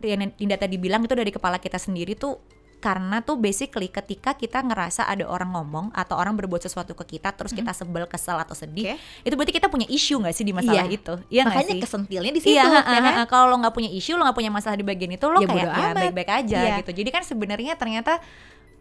yang 0.00 0.32
Dinda 0.32 0.56
tadi 0.56 0.78
bilang 0.78 1.02
itu 1.02 1.12
dari 1.12 1.28
kepala 1.28 1.58
kita 1.58 1.76
sendiri 1.76 2.14
tuh 2.14 2.38
karena 2.80 3.20
tuh 3.20 3.36
basically 3.36 3.92
ketika 3.92 4.32
kita 4.32 4.64
ngerasa 4.64 5.04
ada 5.04 5.28
orang 5.28 5.52
ngomong 5.52 5.92
atau 5.92 6.16
orang 6.16 6.32
berbuat 6.32 6.64
sesuatu 6.64 6.96
ke 6.96 7.04
kita 7.04 7.28
terus 7.36 7.52
kita 7.52 7.76
sebel 7.76 8.08
kesel 8.08 8.40
atau 8.40 8.56
sedih 8.56 8.96
Oke. 8.96 9.28
itu 9.28 9.34
berarti 9.36 9.52
kita 9.52 9.68
punya 9.68 9.84
isu 9.84 10.16
nggak 10.16 10.32
sih 10.32 10.48
di 10.48 10.56
masalah 10.56 10.88
Iya. 10.88 10.96
itu 10.96 11.14
iya 11.28 11.44
nggak 11.44 11.60
makanya 11.60 11.74
sih 11.76 11.82
kesentilnya 11.84 12.32
di 12.32 12.40
situ 12.40 12.56
Iya, 12.56 12.64
ya 12.80 13.00
kan? 13.04 13.14
kalau 13.28 13.52
lo 13.52 13.60
nggak 13.60 13.74
punya 13.76 13.92
isu, 13.92 14.16
lo 14.16 14.24
nggak 14.24 14.32
punya 14.32 14.48
masalah 14.48 14.80
di 14.80 14.86
bagian 14.88 15.12
itu, 15.12 15.26
lo 15.28 15.44
Ya, 15.44 15.48
kayak 15.52 15.68
ya 15.68 15.88
baik-baik 15.92 16.30
aja 16.32 16.56
Iya. 16.64 16.76
gitu. 16.80 16.90
Jadi 17.04 17.08
kan 17.12 17.20
sebenarnya 17.20 17.76
ternyata 17.76 18.24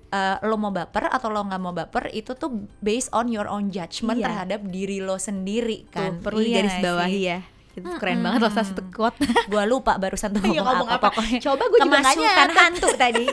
eh, 0.10 0.38
lo 0.42 0.56
mau 0.56 0.70
baper 0.70 1.08
atau 1.08 1.28
lo 1.28 1.42
nggak 1.42 1.58
mau 1.58 1.72
baper 1.72 2.10
itu 2.12 2.34
tuh 2.34 2.50
based 2.80 3.10
on 3.12 3.28
your 3.28 3.46
own 3.46 3.70
judgment 3.70 4.16
Iya. 4.16 4.26
terhadap 4.26 4.62
diri 4.66 5.00
lo 5.00 5.16
sendiri 5.16 5.86
Tuh, 5.86 5.92
kan. 5.92 6.12
perlu 6.20 6.40
Iya 6.40 6.62
nggak 6.62 6.82
bawahi 6.82 7.22
ya 7.24 7.40
itu 7.72 7.86
keren 7.96 8.16
Mm-mm. 8.16 8.26
banget 8.26 8.40
loh 8.42 8.52
satu 8.52 8.82
quote 8.90 9.16
Gua 9.48 9.64
lupa 9.64 9.96
barusan 9.96 10.32
tuh 10.32 10.42
Iya, 10.44 10.60
ngomong, 10.60 10.84
ngomong 10.84 10.90
apa, 10.90 10.98
apa. 11.00 11.08
pokoknya. 11.14 11.40
Coba 11.40 11.64
gua 11.66 11.80
juga 11.80 11.98
nyatet. 12.02 12.50
hantu 12.60 12.88
tadi. 12.94 13.26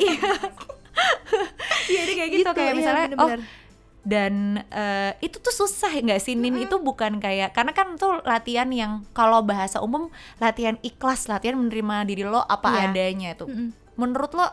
Iya, 1.86 2.00
dia 2.02 2.14
kayak 2.14 2.30
gitu, 2.32 2.50
kayak 2.50 2.66
iya, 2.66 2.74
misalnya 2.74 3.06
oh 3.12 3.28
bener-bener. 3.28 3.40
dan 4.02 4.34
eh, 4.66 5.12
itu 5.20 5.36
tuh 5.36 5.50
susah 5.52 5.90
nggak 5.90 6.20
sih 6.20 6.32
Nin 6.32 6.56
itu 6.58 6.76
bukan 6.78 7.18
kayak 7.18 7.50
karena 7.52 7.72
kan 7.72 7.96
tuh 7.96 8.22
latihan 8.22 8.68
yang 8.70 8.92
kalau 9.10 9.42
bahasa 9.42 9.78
umum 9.78 10.08
latihan 10.36 10.78
ikhlas 10.80 11.26
latihan 11.26 11.56
menerima 11.56 12.06
diri 12.06 12.22
lo 12.22 12.38
apa 12.40 12.70
Iya. 12.72 12.82
adanya 12.86 13.28
itu 13.34 13.44
Mm-mm. 13.44 13.68
menurut 13.96 14.30
lo 14.30 14.46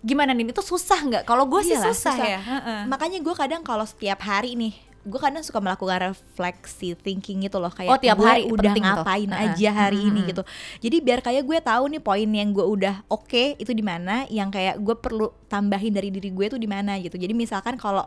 gimana 0.00 0.32
Nin 0.32 0.48
itu 0.48 0.60
susah 0.60 0.96
nggak 0.98 1.22
kalau 1.24 1.44
gue 1.44 1.60
sih 1.62 1.76
susah, 1.76 1.92
susah. 1.92 2.16
ya 2.16 2.40
Heeh. 2.40 2.80
makanya 2.86 3.20
gue 3.20 3.34
kadang 3.34 3.60
kalau 3.60 3.84
setiap 3.84 4.20
hari 4.20 4.56
nih 4.56 4.72
gue 5.00 5.16
kadang 5.16 5.40
suka 5.40 5.56
melakukan 5.58 6.12
refleksi 6.12 6.92
thinking 6.92 7.40
gitu 7.40 7.56
loh 7.56 7.72
kayak 7.72 7.88
Oh, 7.88 7.96
tiap 7.96 8.16
gue 8.16 8.24
hari 8.24 8.44
udah 8.44 8.68
tuh. 8.70 8.84
ngapain 8.84 9.28
Heeh. 9.28 9.44
aja 9.48 9.68
hari 9.72 9.96
ini 10.02 10.20
Mm-mm. 10.20 10.28
gitu 10.28 10.42
jadi 10.78 10.96
biar 11.00 11.20
kayak 11.20 11.40
gue 11.42 11.58
tahu 11.58 11.84
nih 11.88 12.00
poin 12.00 12.28
yang 12.28 12.52
gue 12.52 12.60
udah 12.60 13.00
oke 13.08 13.56
itu 13.56 13.72
di 13.72 13.80
mana 13.80 14.28
yang 14.28 14.52
kayak 14.52 14.76
gue 14.76 14.92
perlu 14.92 15.32
tambahin 15.48 15.88
dari 15.90 16.12
diri 16.12 16.28
gue 16.28 16.46
tuh 16.48 16.60
di 16.60 16.68
mana 16.68 17.00
gitu 17.00 17.16
jadi 17.16 17.32
misalkan 17.32 17.76
kalau 17.76 18.04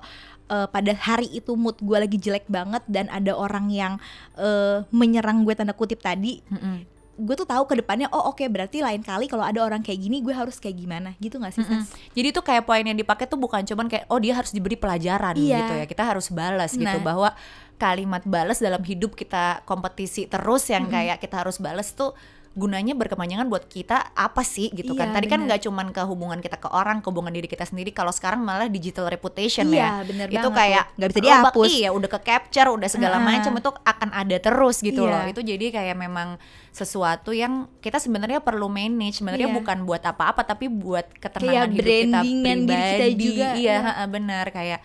eh, 0.48 0.70
pada 0.70 0.94
hari 0.94 1.30
itu 1.30 1.58
mood 1.58 1.78
gue 1.78 1.98
lagi 1.98 2.18
jelek 2.18 2.46
banget 2.46 2.86
dan 2.86 3.10
ada 3.10 3.34
orang 3.34 3.74
yang 3.74 3.94
eh, 4.38 4.86
menyerang 4.90 5.42
gue 5.42 5.54
tanda 5.54 5.74
kutip 5.74 5.98
tadi 5.98 6.46
Mm-mm. 6.46 6.93
Gue 7.14 7.36
tuh 7.36 7.46
tahu 7.46 7.64
ke 7.66 7.78
depannya 7.78 8.10
oh 8.10 8.30
oke 8.30 8.42
berarti 8.48 8.82
lain 8.82 9.00
kali 9.00 9.26
kalau 9.26 9.42
ada 9.42 9.62
orang 9.62 9.80
kayak 9.80 10.02
gini 10.02 10.18
gue 10.20 10.34
harus 10.34 10.58
kayak 10.58 10.74
gimana 10.76 11.14
gitu 11.18 11.38
nggak 11.38 11.54
sih 11.54 11.62
Mm-mm. 11.62 11.86
Sas? 11.86 11.94
Jadi 12.12 12.28
tuh 12.30 12.42
kayak 12.42 12.64
poin 12.64 12.82
yang 12.82 12.96
dipakai 12.96 13.26
tuh 13.26 13.38
bukan 13.38 13.62
cuman 13.62 13.86
kayak 13.86 14.06
oh 14.08 14.18
dia 14.18 14.34
harus 14.34 14.50
diberi 14.50 14.74
pelajaran 14.74 15.38
Iya. 15.38 15.58
gitu 15.60 15.74
ya. 15.76 15.86
Kita 15.86 16.04
harus 16.04 16.28
balas 16.28 16.74
gitu 16.74 16.90
Nah. 16.90 17.00
bahwa 17.00 17.30
kalimat 17.76 18.24
balas 18.24 18.58
dalam 18.58 18.82
hidup 18.82 19.14
kita 19.14 19.62
kompetisi 19.64 20.26
terus 20.26 20.66
yang 20.68 20.86
Mm-mm. 20.86 20.96
kayak 20.96 21.18
kita 21.20 21.36
harus 21.38 21.58
balas 21.58 21.92
tuh 21.92 22.18
gunanya 22.54 22.94
berkepanjangan 22.94 23.50
buat 23.50 23.66
kita 23.66 24.14
apa 24.14 24.46
sih 24.46 24.70
gitu 24.70 24.94
kan. 24.94 25.10
Iya, 25.10 25.16
Tadi 25.18 25.26
kan 25.26 25.42
bener. 25.42 25.48
nggak 25.58 25.62
cuman 25.66 25.88
ke 25.90 26.02
hubungan 26.06 26.38
kita 26.38 26.62
ke 26.62 26.70
orang, 26.70 27.02
ke 27.02 27.10
hubungan 27.10 27.34
diri 27.34 27.50
kita 27.50 27.66
sendiri. 27.66 27.90
Kalau 27.90 28.14
sekarang 28.14 28.46
malah 28.46 28.70
digital 28.70 29.10
reputation 29.10 29.74
Iya, 29.74 29.82
ya. 29.82 29.90
bener 30.06 30.28
itu 30.30 30.38
banget 30.38 30.60
kayak. 30.62 30.86
Nggak 30.94 31.10
bisa 31.10 31.22
dihapus. 31.26 31.70
Iya, 31.74 31.90
udah 31.90 32.10
ke 32.14 32.20
capture, 32.22 32.70
udah 32.70 32.90
segala 32.90 33.18
Heeh. 33.18 33.26
macam 33.26 33.52
itu 33.58 33.70
akan 33.74 34.10
ada 34.14 34.38
terus 34.38 34.78
gitu 34.80 35.02
Iya. 35.04 35.12
loh. 35.12 35.24
Itu 35.34 35.42
jadi 35.42 35.66
kayak 35.74 35.98
memang 35.98 36.38
sesuatu 36.70 37.34
yang 37.34 37.66
kita 37.82 37.98
sebenarnya 37.98 38.38
perlu 38.38 38.70
manage. 38.70 39.18
Sebenarnya 39.18 39.50
Iya. 39.50 39.58
bukan 39.58 39.78
buat 39.84 40.06
apa-apa 40.06 40.46
tapi 40.46 40.70
buat 40.70 41.10
ketenangan 41.18 41.74
Kayak 41.74 41.74
hidup 41.74 41.86
kita 41.90 42.06
brandingan 42.22 42.58
diri 42.60 42.78
kita 42.78 42.94
pribadi. 43.02 43.26
juga, 43.26 43.48
Iya, 43.58 43.78
iya. 43.82 44.06
benar 44.06 44.46
kayak 44.50 44.80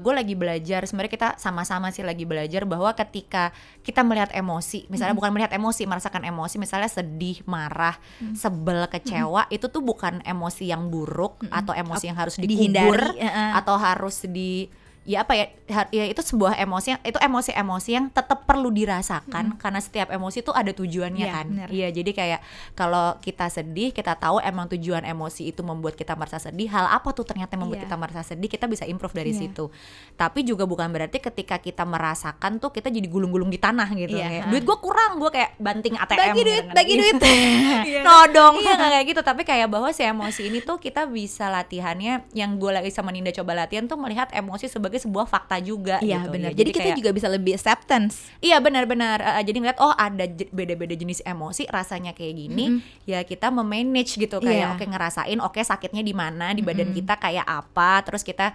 gue 0.00 0.12
lagi 0.12 0.34
belajar 0.36 0.84
sebenarnya 0.84 1.12
kita 1.12 1.28
sama-sama 1.40 1.88
sih 1.90 2.04
lagi 2.04 2.24
belajar 2.28 2.68
bahwa 2.68 2.92
ketika 2.92 3.50
kita 3.80 4.04
melihat 4.04 4.30
emosi 4.32 4.86
misalnya 4.92 5.16
bukan 5.16 5.30
melihat 5.32 5.52
emosi 5.56 5.88
merasakan 5.88 6.24
emosi 6.28 6.56
misalnya 6.60 6.90
sedih 6.90 7.40
marah 7.48 7.96
sebel 8.36 8.86
kecewa 8.88 9.48
itu 9.48 9.66
tuh 9.68 9.80
bukan 9.80 10.20
emosi 10.24 10.68
yang 10.68 10.88
buruk 10.88 11.44
atau 11.48 11.72
emosi 11.72 12.04
yang 12.12 12.18
harus 12.18 12.36
dikubur 12.36 13.00
Dihindari, 13.16 13.20
atau 13.56 13.76
harus 13.80 14.24
di 14.28 14.68
ya 15.04 15.20
apa 15.20 15.36
ya 15.36 15.46
ya 15.90 16.04
itu 16.06 16.20
sebuah 16.20 16.56
emosi 16.56 16.88
yang 16.90 17.00
itu 17.02 17.18
emosi-emosi 17.18 17.90
yang 17.92 18.06
tetap 18.08 18.44
perlu 18.44 18.68
dirasakan 18.68 19.52
karena 19.54 19.76
setiap 19.76 20.08
emosi 20.08 20.40
itu 20.40 20.48
ada 20.48 20.72
tujuannya 20.72 21.20
Iya, 21.20 21.28
kan 21.30 21.46
iya 21.68 21.88
jadi 21.88 22.10
kayak 22.10 22.40
kalau 22.72 23.16
kita 23.18 23.46
sedih 23.46 23.90
kita 23.90 24.12
tahu 24.14 24.40
emang 24.40 24.64
tujuan 24.72 25.04
emosi 25.04 25.46
itu 25.46 25.60
membuat 25.60 25.92
kita 25.92 26.12
merasa 26.12 26.40
sedih 26.40 26.66
hal 26.66 26.88
apa 26.88 27.12
tuh 27.12 27.20
ternyata 27.22 27.52
yang 27.52 27.62
membuat 27.62 27.78
Iya. 27.78 27.86
kita 27.86 27.96
merasa 27.96 28.22
sedih 28.24 28.48
kita 28.48 28.64
bisa 28.64 28.84
improve 28.84 29.12
dari 29.12 29.30
Iya. 29.30 29.44
situ 29.44 29.68
tapi 30.14 30.40
juga 30.40 30.64
bukan 30.64 30.88
berarti 30.88 31.20
ketika 31.20 31.56
kita 31.58 31.84
merasakan 31.84 32.56
tuh 32.56 32.70
kita 32.70 32.88
jadi 32.88 33.04
gulung-gulung 33.04 33.48
di 33.48 33.58
tanah 33.58 33.92
gitu 33.92 34.14
Iya, 34.14 34.24
kayak 34.26 34.42
ha. 34.42 34.50
duit 34.50 34.64
gua 34.64 34.78
kurang 34.78 35.12
gua 35.16 35.28
kayak 35.28 35.56
banting 35.58 35.94
ATM 35.94 36.16
bagi 36.18 36.32
gitu 36.34 36.46
duit 36.46 36.64
kan. 36.64 36.74
bagi 36.74 36.92
Iya. 36.92 37.00
duit 37.02 37.14
nodong 38.02 38.54
iya 38.62 38.72
nggak 38.74 38.90
kayak 38.94 39.06
gitu 39.06 39.20
tapi 39.22 39.42
kayak 39.42 39.68
bahwa 39.68 39.88
si 39.90 40.02
emosi 40.02 40.42
ini 40.46 40.58
tuh 40.60 40.76
kita 40.78 41.04
bisa 41.04 41.46
latihannya 41.46 42.24
yang 42.32 42.56
gue 42.56 42.70
lagi 42.70 42.88
sama 42.88 43.10
Ninda 43.10 43.30
coba 43.30 43.52
latihan 43.56 43.84
tuh 43.84 43.96
melihat 43.96 44.28
emosi 44.30 44.66
sebagai 44.66 44.93
sebuah 44.96 45.24
fakta 45.24 45.56
juga 45.58 45.98
iya 45.98 46.20
gitu. 46.20 46.32
benar 46.32 46.50
Ya, 46.50 46.56
jadi, 46.56 46.70
kita 46.70 46.82
kayak- 46.84 46.98
juga 46.98 47.10
bisa 47.10 47.28
lebih 47.28 47.52
acceptance 47.52 48.28
Iya 48.38 48.58
benar-benar 48.58 49.16
Uh, 49.16 49.40
jadi 49.40 49.56
ngeliat 49.56 49.78
oh 49.78 49.90
ada 49.90 50.24
beda-beda 50.48 50.92
jenis 50.92 51.20
emosi 51.20 51.64
rasanya 51.66 52.12
kayak 52.12 52.34
gini 52.36 52.78
ya 53.02 53.22
kita 53.22 53.48
memanage 53.48 54.14
gitu 54.14 54.36
kayak 54.38 54.54
Iya. 54.60 54.72
oke 54.72 54.84
ngerasain 54.84 55.38
oke 55.38 55.58
sakitnya 55.58 56.00
di 56.00 56.12
mana 56.12 56.50
di 56.50 56.60
badan 56.60 56.86
Mm-mm. 56.86 56.98
kita 56.98 57.14
kayak 57.16 57.42
apa 57.42 58.02
terus 58.02 58.20
kita 58.20 58.52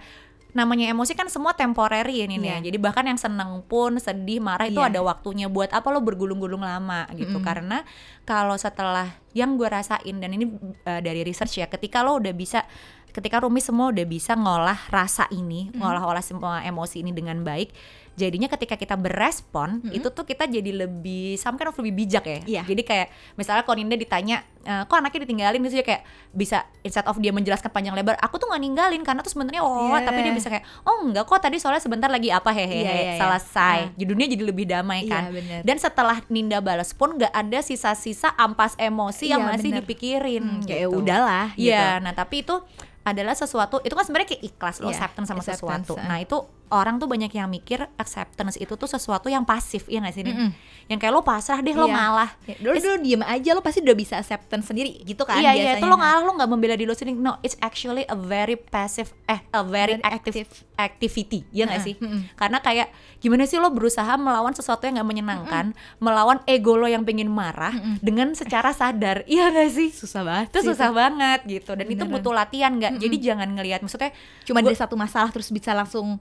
namanya 0.50 0.90
emosi 0.90 1.14
kan 1.14 1.26
semua 1.26 1.54
temporary 1.54 2.10
ya 2.16 2.26
Nin 2.26 2.42
ya. 2.42 2.58
Iya. 2.58 2.66
Jadi 2.66 2.76
bahkan 2.76 3.04
yang 3.04 3.14
seneng 3.16 3.62
pun 3.64 3.94
sedih 3.96 4.38
marah 4.38 4.66
itu 4.66 4.76
Iya. 4.76 4.90
ada 4.90 5.00
waktunya 5.00 5.46
buat 5.46 5.70
apa 5.70 5.86
lo 5.88 6.00
bergulung-gulung 6.00 6.58
lama 6.60 7.06
gitu 7.12 7.38
Mm-mm. 7.38 7.46
karena 7.46 7.86
kalau 8.24 8.54
setelah 8.56 9.06
yang 9.30 9.54
gue 9.54 9.66
rasain 9.66 10.10
dan 10.12 10.30
ini 10.30 10.50
uh, 10.82 10.98
dari 10.98 11.22
research 11.22 11.54
ya 11.56 11.66
ketika 11.66 12.02
lo 12.02 12.18
udah 12.18 12.34
bisa 12.34 12.66
ketika 13.10 13.42
Rumi 13.42 13.58
semua 13.62 13.90
udah 13.90 14.06
bisa 14.06 14.34
ngolah 14.38 14.78
rasa 14.88 15.26
ini 15.34 15.70
ngolah-olah 15.74 16.22
semua 16.22 16.62
emosi 16.62 17.02
ini 17.02 17.10
dengan 17.10 17.42
baik 17.42 17.70
jadinya 18.12 18.48
ketika 18.48 18.74
kita 18.74 18.94
berespon 18.94 19.80
Mm-mm. 19.80 19.92
itu 19.92 20.08
tuh 20.08 20.22
kita 20.22 20.44
jadi 20.44 20.84
lebih 20.84 21.34
kind 21.36 21.64
of 21.64 21.76
lebih 21.76 21.94
bijak 21.96 22.24
ya 22.24 22.38
Iya. 22.44 22.62
jadi 22.64 22.82
kayak 22.82 23.06
misalnya 23.34 23.62
kalau 23.62 23.76
Ninda 23.76 23.94
ditanya 23.94 24.42
"Eh, 24.60 24.84
kok 24.84 24.92
anaknya 24.92 25.24
ditinggalin 25.24 25.62
dia 25.62 25.80
kayak 25.80 26.02
bisa 26.28 26.62
instead 26.80 27.06
of 27.06 27.16
dia 27.16 27.30
menjelaskan 27.30 27.68
panjang 27.68 27.92
lebar 27.92 28.14
aku 28.16 28.36
tuh 28.36 28.46
nggak 28.46 28.60
ninggalin 28.60 29.00
karena 29.00 29.20
tuh 29.20 29.30
sebenarnya 29.30 29.60
oh 29.60 29.88
Iya. 29.90 30.04
tapi 30.04 30.20
dia 30.20 30.32
bisa 30.32 30.48
kayak 30.48 30.64
oh 30.82 31.00
enggak 31.02 31.24
kok 31.24 31.40
tadi 31.40 31.56
soalnya 31.56 31.80
sebentar 31.80 32.06
lagi 32.06 32.28
apa 32.28 32.50
hehehe 32.50 32.76
Iya, 32.76 32.90
iya, 32.90 33.02
iya. 33.06 33.14
selesai 33.16 33.78
Ah. 33.82 33.94
judulnya 33.94 34.26
jadi 34.28 34.44
lebih 34.44 34.66
damai 34.66 35.00
Iya, 35.00 35.10
kan 35.10 35.22
bener. 35.30 35.60
dan 35.62 35.76
setelah 35.76 36.16
Ninda 36.26 36.58
balas 36.58 36.90
pun 36.90 37.16
nggak 37.16 37.32
ada 37.32 37.58
sisa-sisa 37.60 38.34
ampas 38.34 38.76
emosi 38.76 39.28
yang 39.28 39.40
Iya, 39.40 39.50
masih 39.50 39.70
bener. 39.70 39.80
dipikirin 39.80 40.44
Hmm, 40.44 40.62
kayak 40.62 40.86
gitu. 40.86 40.98
udahlah 40.98 41.46
gitu. 41.54 41.72
Iya, 41.72 41.98
nah 41.98 42.12
tapi 42.12 42.42
itu 42.42 42.54
adalah 43.00 43.32
sesuatu 43.32 43.80
itu 43.80 43.90
kan 43.90 44.04
sebenarnya 44.04 44.28
kayak 44.28 44.44
ikhlas 44.44 44.76
lo 44.78 44.86
Iya, 44.86 44.98
acceptance 44.98 45.26
sama 45.26 45.40
acceptance, 45.40 45.88
sesuatu. 45.88 45.94
ah. 45.96 46.04
Nah, 46.04 46.18
itu 46.20 46.36
orang 46.70 46.96
tuh 46.96 47.04
banyak 47.04 47.30
yang 47.30 47.46
mikir 47.46 47.82
acceptance 47.94 48.54
itu 48.54 48.72
tuh 48.72 48.86
sesuatu 48.86 49.26
yang 49.26 49.42
pasif 49.42 49.84
ya 49.84 49.98
nggak 49.98 50.10
sih 50.12 50.22
Nin? 50.22 50.32
Mm-mm. 50.32 50.50
Yang 50.86 50.98
kayak 50.98 51.12
lo 51.12 51.20
pasrah 51.20 51.58
deh 51.58 51.70
lo 51.72 51.84
Iya. 51.84 51.92
ngalah. 51.92 52.30
Ya, 52.42 52.54
dulu 52.56 52.74
dulu 52.76 52.96
diem 53.00 53.22
aja 53.22 53.50
lo 53.50 53.60
pasti 53.60 53.78
udah 53.80 53.92
bisa 53.92 54.14
acceptance 54.16 54.66
sendiri 54.66 55.02
gitu 55.02 55.22
kan 55.22 55.36
iya 55.36 55.50
iya 55.52 55.70
itu 55.74 55.84
lo 55.84 55.94
ngalah 55.94 56.22
lo 56.22 56.32
nggak 56.32 56.48
membela 56.48 56.72
diri 56.72 56.86
lo 56.86 56.94
sendiri. 56.94 57.14
No, 57.16 57.36
it's 57.40 57.54
actually 57.58 58.02
a 58.04 58.14
very 58.14 58.54
passive 58.54 59.10
eh 59.24 59.42
a 59.48 59.60
very, 59.60 59.78
Very 59.92 60.02
active, 60.04 60.34
active. 60.40 60.50
activity 60.76 61.44
ya 61.50 61.64
nggak 61.64 61.76
Heeh, 61.76 61.88
sih? 61.90 61.94
mm-mm. 61.96 62.20
Karena 62.34 62.58
kayak 62.58 62.88
gimana 63.18 63.44
sih 63.44 63.56
lo 63.56 63.68
berusaha 63.68 64.16
melawan 64.16 64.50
sesuatu 64.50 64.82
yang 64.82 64.96
nggak 64.96 65.10
menyenangkan, 65.10 65.66
melawan 65.98 66.40
ego 66.44 66.74
lo 66.74 66.86
yang 66.86 67.02
pengen 67.02 67.28
marah 67.28 67.70
dengan 67.98 68.32
secara 68.32 68.70
sadar, 68.70 69.22
iya 69.28 69.48
nggak 69.48 69.68
sih? 69.68 69.88
susah 69.90 70.22
banget 70.22 70.46
itu 70.48 70.58
sih 70.60 70.68
susah 70.70 70.90
banget 70.90 71.40
gitu 71.44 71.70
dan 71.72 71.84
itu 71.84 71.98
Beneran. 72.00 72.14
butuh 72.16 72.32
latihan 72.32 72.72
nggak 72.72 72.92
jadi 72.96 73.16
jangan 73.22 73.48
ngelihat 73.50 73.80
maksudnya 73.80 74.10
cuma 74.42 74.58
gua- 74.58 74.66
dari 74.66 74.76
satu 74.76 74.94
masalah 74.94 75.28
terus 75.28 75.48
bisa 75.48 75.70
langsung 75.70 76.16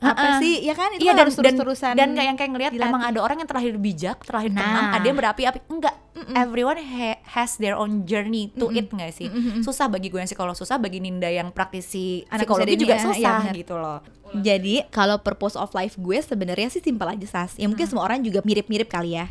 apa 0.00 0.16
Ha-ha. 0.16 0.40
sih 0.40 0.60
ya 0.60 0.72
kan 0.72 0.88
itu 0.90 1.04
Iya 1.04 1.12
kan 1.12 1.14
dan 1.14 1.22
harus 1.22 1.34
dan 1.34 1.44
terus-terusan 1.44 1.92
dan 1.92 2.08
kayak 2.10 2.26
yang 2.26 2.36
kayak 2.36 2.50
ngelihat 2.50 2.72
emang 2.74 3.02
ada 3.04 3.20
orang 3.20 3.36
yang 3.36 3.44
terlahir 3.46 3.76
bijak, 3.76 4.16
terlahir 4.20 4.48
tenang, 4.48 4.64
Nah. 4.82 4.96
ada 4.96 5.04
yang 5.04 5.14
berapi-api. 5.14 5.58
Enggak, 5.66 5.94
everyone 6.34 6.78
ha- 6.78 7.20
has 7.30 7.54
their 7.54 7.74
own 7.74 8.02
journey 8.02 8.48
to 8.50 8.68
it 8.70 8.88
nggak 8.88 9.12
sih? 9.12 9.28
Susah 9.60 9.86
bagi 9.86 10.08
gue 10.08 10.16
yang 10.16 10.26
psikolog 10.26 10.52
susah, 10.52 10.76
bagi 10.76 10.98
Ninda 10.98 11.28
yang 11.28 11.48
praktisi 11.50 12.24
Anak 12.26 12.42
psikologi 12.42 12.74
juga 12.76 12.96
ya, 12.96 13.04
susah 13.04 13.38
benar. 13.44 13.54
gitu 13.54 13.74
loh. 13.74 14.00
Jadi 14.32 14.86
kalau 14.88 15.18
purpose 15.18 15.54
of 15.54 15.68
life 15.70 15.94
gue 15.94 16.16
sebenarnya 16.16 16.68
sih 16.68 16.78
simpel 16.78 17.04
aja 17.06 17.26
sas. 17.26 17.52
Ya 17.54 17.66
mungkin 17.66 17.84
semua 17.84 18.06
orang 18.06 18.20
juga 18.20 18.40
mirip-mirip 18.40 18.86
kali 18.86 19.14
ya. 19.14 19.28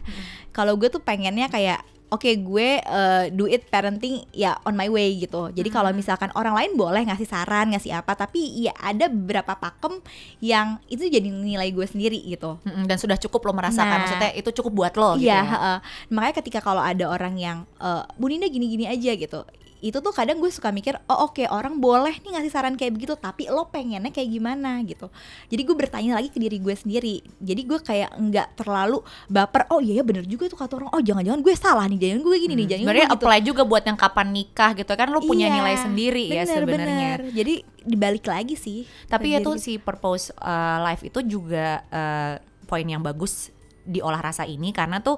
Kalau 0.51 0.75
gue 0.75 0.85
tuh 0.87 0.99
pengennya 0.99 1.47
kayak 1.47 1.81
oke 2.09 2.25
gue 2.25 2.81
uh, 2.81 3.29
do 3.29 3.45
it 3.45 3.69
parenting 3.69 4.25
ya 4.29 4.57
on 4.61 4.73
my 4.73 4.85
way 4.85 5.13
gitu. 5.15 5.49
Jadi 5.49 5.69
kalau 5.69 5.89
misalkan 5.91 6.29
orang 6.33 6.53
lain 6.53 6.71
boleh 6.73 7.05
ngasih 7.05 7.25
saran, 7.25 7.69
ngasih 7.69 7.93
apa, 7.95 8.17
tapi 8.17 8.41
ya 8.59 8.73
ada 8.75 9.05
beberapa 9.07 9.53
pakem 9.53 10.01
yang 10.39 10.81
itu 10.85 11.05
jadi 11.05 11.25
nilai 11.25 11.69
gue 11.69 11.85
sendiri 11.85 12.17
gitu. 12.25 12.57
Mm-mm, 12.61 12.85
Dan 12.85 12.97
sudah 12.97 13.15
cukup 13.15 13.45
lo 13.45 13.53
merasakan, 13.53 13.85
Nah. 13.89 13.99
maksudnya 14.03 14.29
itu 14.33 14.49
cukup 14.51 14.71
buat 14.75 14.93
lo 14.93 15.15
gitu 15.15 15.29
Iya, 15.29 15.37
ya. 15.37 15.43
heeh. 15.45 15.77
makanya 16.09 16.35
ketika 16.41 16.59
kalau 16.59 16.81
ada 16.81 17.05
orang 17.05 17.35
yang 17.35 17.57
eh, 17.77 18.03
Bu 18.15 18.27
Ninda 18.27 18.45
gini-gini 18.45 18.85
aja 18.85 19.13
gitu. 19.13 19.45
Itu 19.79 20.03
tuh 20.03 20.11
kadang 20.11 20.43
gue 20.43 20.51
suka 20.51 20.69
mikir, 20.69 20.99
oh 21.07 21.31
oke 21.31 21.43
orang 21.47 21.79
boleh 21.79 22.11
nih 22.19 22.35
ngasih 22.35 22.51
saran 22.51 22.75
kayak 22.75 22.99
begitu, 22.99 23.15
tapi 23.15 23.47
lo 23.47 23.67
pengennya 23.71 24.11
kayak 24.11 24.29
gimana 24.29 24.83
gitu. 24.83 25.07
Jadi 25.47 25.61
gue 25.63 25.75
bertanya 25.75 26.19
lagi 26.19 26.29
ke 26.31 26.39
diri 26.39 26.59
gue 26.59 26.75
sendiri. 26.75 27.23
Jadi 27.39 27.61
gue 27.63 27.79
kayak 27.79 28.11
nggak 28.19 28.47
terlalu 28.59 28.99
baper. 29.31 29.71
Oh 29.71 29.79
iya 29.79 29.99
ya 29.99 30.03
bener 30.03 30.27
juga 30.27 30.51
tuh 30.51 30.59
kata 30.59 30.83
orang. 30.83 30.91
Oh 30.91 31.01
jangan-jangan 31.01 31.39
gue 31.39 31.55
salah 31.55 31.85
nih, 31.87 31.99
jangan 31.99 32.19
gue 32.23 32.35
gini 32.39 32.53
nih, 32.59 32.67
jangan 32.75 32.83
Sebenarnya 32.83 33.07
gue 33.07 33.15
gitu. 33.15 33.23
apply 33.25 33.39
juga 33.41 33.61
buat 33.63 33.83
yang 33.87 33.97
kapan 33.99 34.27
nikah 34.35 34.71
gitu 34.75 34.91
kan 34.93 35.07
lo 35.09 35.19
punya 35.23 35.47
Iya, 35.49 35.55
nilai 35.55 35.75
sendiri 35.79 36.25
ya 36.27 36.43
bener, 36.43 36.55
sebenarnya. 36.61 37.11
bener. 37.17 37.19
Jadi 37.33 37.53
dibalik 37.87 38.25
lagi 38.27 38.55
sih. 38.59 38.79
Tapi 39.07 39.33
ya 39.33 39.39
tuh 39.39 39.55
si 39.57 39.79
purpose 39.79 40.35
uh, 40.37 40.77
life 40.83 41.01
itu 41.07 41.23
juga 41.23 41.81
uh, 41.89 42.35
poin 42.67 42.85
yang 42.85 43.01
bagus 43.01 43.49
di 43.89 43.97
olah 44.03 44.21
rasa 44.21 44.45
ini 44.45 44.69
karena 44.69 45.01
tuh 45.01 45.17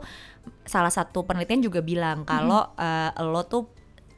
salah 0.63 0.87
satu 0.93 1.27
penelitian 1.27 1.59
juga 1.59 1.83
bilang 1.83 2.23
kalau 2.23 2.71
uh, 2.79 3.11
lo 3.19 3.43
tuh 3.43 3.67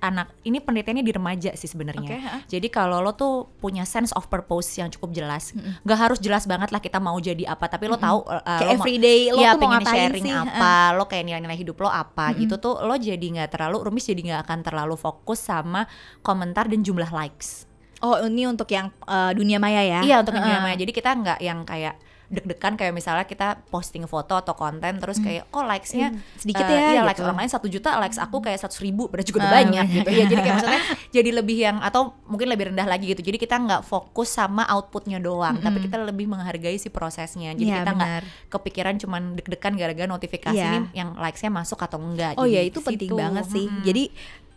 anak 0.03 0.35
ini 0.41 0.59
penelitiannya 0.59 0.99
di 0.99 1.09
remaja 1.09 1.51
sih 1.53 1.65
sebenarnya. 1.65 2.03
Oke, 2.03 2.17
ha. 2.19 2.43
Jadi 2.43 2.67
kalau 2.67 2.99
lo 2.99 3.13
tuh 3.13 3.47
punya 3.57 3.81
sense 3.83 4.11
of 4.11 4.27
purpose 4.27 4.75
yang 4.75 4.89
cukup 4.89 5.09
jelas, 5.13 5.55
nggak 5.55 5.95
harus 5.97 6.19
jelas 6.19 6.43
banget 6.43 6.69
lah 6.69 6.77
kita 6.77 6.99
mau 6.99 7.15
jadi 7.15 7.47
apa, 7.47 7.65
tapi 7.65 7.87
lo 7.87 7.95
tahu 7.95 8.21
uh, 8.21 8.43
Kayak 8.43 8.59
lo 8.59 8.73
mau- 8.73 8.75
everyday 8.77 9.19
lo 9.29 9.39
Iya, 9.39 9.49
tuh 9.49 9.55
mau 9.55 9.63
pengen 9.63 9.79
ngapain 9.79 9.95
sharing 10.03 10.25
sih? 10.25 10.35
apa, 10.35 10.73
lo 10.93 11.03
kayak 11.05 11.23
nilai-nilai 11.23 11.55
hidup 11.57 11.77
lo 11.77 11.87
apa 11.87 12.25
gitu 12.35 12.55
tuh 12.57 12.75
lo 12.79 12.93
jadi 12.93 13.23
nggak 13.23 13.49
terlalu 13.49 13.77
rumis 13.81 14.03
jadi 14.03 14.21
nggak 14.21 14.41
akan 14.43 14.59
terlalu 14.61 14.95
fokus 14.95 15.39
sama 15.39 15.87
komentar 16.19 16.67
dan 16.67 16.81
jumlah 16.81 17.07
likes. 17.07 17.63
Oh 17.99 18.19
ini 18.19 18.43
untuk 18.43 18.67
yang 18.67 18.91
eh, 19.01 19.31
dunia 19.31 19.55
maya 19.57 19.79
ya? 19.79 19.99
Iya 20.03 20.19
untuk 20.19 20.35
yang 20.35 20.43
Heeh. 20.43 20.57
namanya. 20.57 20.77
Jadi 20.77 20.91
kita 20.91 21.09
nggak 21.09 21.39
yang 21.39 21.63
kayak 21.63 21.95
deg-degan 22.33 22.73
kayak 22.73 22.91
misalnya 22.91 23.23
kita 23.23 23.61
posting 23.65 24.03
foto 24.03 24.33
atau 24.33 24.51
konten 24.51 24.97
terus 24.97 25.17
kayak 25.19 25.45
kok 25.47 25.61
likesnya 25.63 26.09
Hmm, 26.09 26.19
sedikit 26.35 26.63
eh, 26.63 26.69
ya, 26.69 26.79
iya 26.79 26.89
gitu. 26.95 27.07
likes 27.07 27.21
orang 27.21 27.37
lain 27.37 27.51
satu 27.51 27.67
juta 27.67 27.89
likes 27.95 28.17
aku 28.17 28.37
kayak 28.39 28.57
seratus 28.57 28.79
ribu 28.79 29.05
berarti 29.05 29.29
juga 29.29 29.39
udah 29.39 29.47
Ah, 29.47 29.55
banyak 29.55 29.85
bener. 29.85 29.95
gitu 29.95 30.09
ya 30.11 30.23
jadi 30.25 30.41
kayak 30.41 30.55
maksudnya 30.55 30.81
jadi 31.11 31.29
lebih 31.31 31.57
yang 31.59 31.77
atau 31.79 32.01
mungkin 32.23 32.47
lebih 32.47 32.65
rendah 32.67 32.85
lagi 32.85 33.05
gitu 33.07 33.21
jadi 33.21 33.37
kita 33.37 33.55
nggak 33.55 33.81
fokus 33.83 34.29
sama 34.29 34.65
outputnya 34.67 35.19
doang 35.19 35.59
tapi 35.59 35.77
kita 35.79 36.01
lebih 36.01 36.25
menghargai 36.25 36.75
si 36.75 36.89
prosesnya 36.89 37.53
jadi 37.53 37.63
Iya, 37.63 37.77
kita 37.79 37.91
nggak 37.93 38.11
kepikiran 38.49 38.95
cuman 38.97 39.21
deg-degan 39.33 39.73
gara-gara 39.75 40.07
notifikasi 40.07 40.55
Iya. 40.55 40.81
ini 40.81 40.89
yang 40.93 41.13
likesnya 41.15 41.49
masuk 41.49 41.77
atau 41.77 41.97
enggak 41.97 42.33
Oh 42.33 42.43
Jadi 42.43 42.55
ya 42.55 42.61
itu 42.63 42.79
penting 42.79 43.07
situ. 43.07 43.15
banget 43.15 43.45
sih. 43.47 43.65
Mm-mm. 43.65 43.83
Jadi 43.83 44.03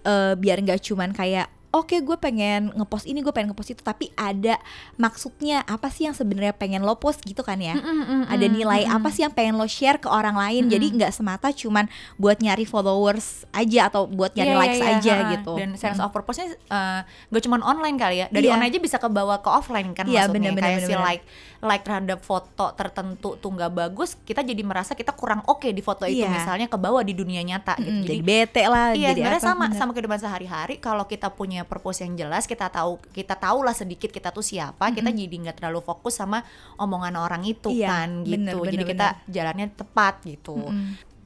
eh, 0.03 0.35
biar 0.35 0.57
nggak 0.61 0.81
cuman 0.81 1.11
kayak 1.11 1.47
oke 1.77 1.93
gue 1.95 2.17
pengen 2.17 2.73
ngepost 2.73 3.05
ini 3.05 3.21
gue 3.21 3.31
pengen 3.31 3.51
ngepost 3.51 3.71
itu 3.71 3.83
tapi 3.83 4.09
ada 4.15 4.57
maksudnya 4.97 5.61
apa 5.63 5.87
sih 5.87 6.05
yang 6.05 6.13
sebenarnya 6.13 6.53
pengen 6.53 6.81
lo 6.81 6.97
post 6.97 7.21
gitu 7.21 7.41
kan 7.41 7.59
ya 7.59 7.75
Mm-mm, 7.75 8.25
ada 8.25 8.41
mm-mm, 8.41 8.57
nilai 8.57 8.83
apa 8.85 9.09
sih 9.09 9.21
yang 9.21 9.31
pengen 9.31 9.55
lo 9.55 9.67
share 9.67 9.97
ke 9.97 10.07
orang 10.07 10.35
lain 10.35 10.67
jadi 10.67 10.87
nggak 10.89 11.13
semata 11.13 11.51
cuman 11.51 11.85
buat 12.17 12.39
nyari 12.39 12.65
followers 12.65 13.45
aja 13.51 13.87
atto 13.87 14.07
buat 14.07 14.33
nyari 14.33 14.45
Iya, 14.47 14.59
likes 14.59 14.79
iya, 14.79 14.89
aja 14.95 15.13
ha-ha. 15.15 15.33
gitu 15.33 15.53
Dan 15.57 15.71
sense 15.75 15.99
of 15.99 16.09
purpose-nya 16.09 16.47
eh, 16.49 17.01
gak 17.05 17.43
cuma 17.43 17.59
online 17.61 17.97
kali 17.97 18.17
ya. 18.19 18.27
Dari 18.29 18.47
Iya. 18.47 18.55
online 18.55 18.71
aja 18.71 18.81
bisa 18.81 18.97
kebawa 18.97 19.37
ke 19.37 19.49
offline 19.49 19.91
kan 19.91 20.07
Iya, 20.07 20.25
maksudnya. 20.25 20.49
bener, 20.49 20.53
Kayak 20.57 20.79
bener, 20.79 20.81
si 20.83 20.93
bener. 20.93 21.05
like 21.05 21.23
like 21.59 21.83
terhadap 21.83 22.21
foto 22.21 22.67
tertentu 22.71 23.35
tuh 23.35 23.51
nggak 23.51 23.73
bagus, 23.75 24.15
kita 24.21 24.41
jadi 24.41 24.61
merasa 24.61 24.93
kita 24.93 25.11
kurang 25.11 25.43
oke 25.45 25.67
di 25.67 25.81
foto 25.81 26.07
itu 26.07 26.23
misalnya 26.23 26.67
kebawa 26.67 27.03
di 27.03 27.13
dunia 27.13 27.43
nyata 27.43 27.75
Mm, 27.77 27.83
gitu. 27.83 28.07
jadi 28.09 28.23
bete 28.23 28.63
lah 28.65 28.87
Iya, 28.93 29.11
jadi 29.11 29.19
sebenarnya 29.19 29.37
apa, 29.37 29.49
sama 29.49 29.65
bener. 29.67 29.77
sama 29.77 29.91
kehidupan 29.91 30.21
sehari-hari. 30.21 30.75
Kalau 30.79 31.05
kita 31.05 31.29
punya 31.29 31.66
purpose 31.67 32.03
yang 32.07 32.15
jelas, 32.15 32.47
kita 32.47 32.71
tahu 32.71 32.99
kita 33.13 33.35
tahu 33.37 33.67
lah 33.67 33.75
sedikit 33.75 34.09
kita 34.09 34.31
tuh 34.31 34.43
siapa, 34.43 34.91
kita 34.95 35.11
jadi 35.13 35.35
nggak 35.47 35.61
terlalu 35.61 35.83
fokus 35.83 36.19
sama 36.19 36.41
omongan 36.81 37.15
orang 37.19 37.43
itu 37.45 37.69
Iya, 37.69 37.89
kan 37.91 38.11
gitu. 38.23 38.33
bener, 38.33 38.55
jadi 38.71 38.77
bener, 38.79 38.91
kita 38.95 39.07
jalannya 39.29 39.67
tepat 39.75 40.15
gitu. 40.25 40.57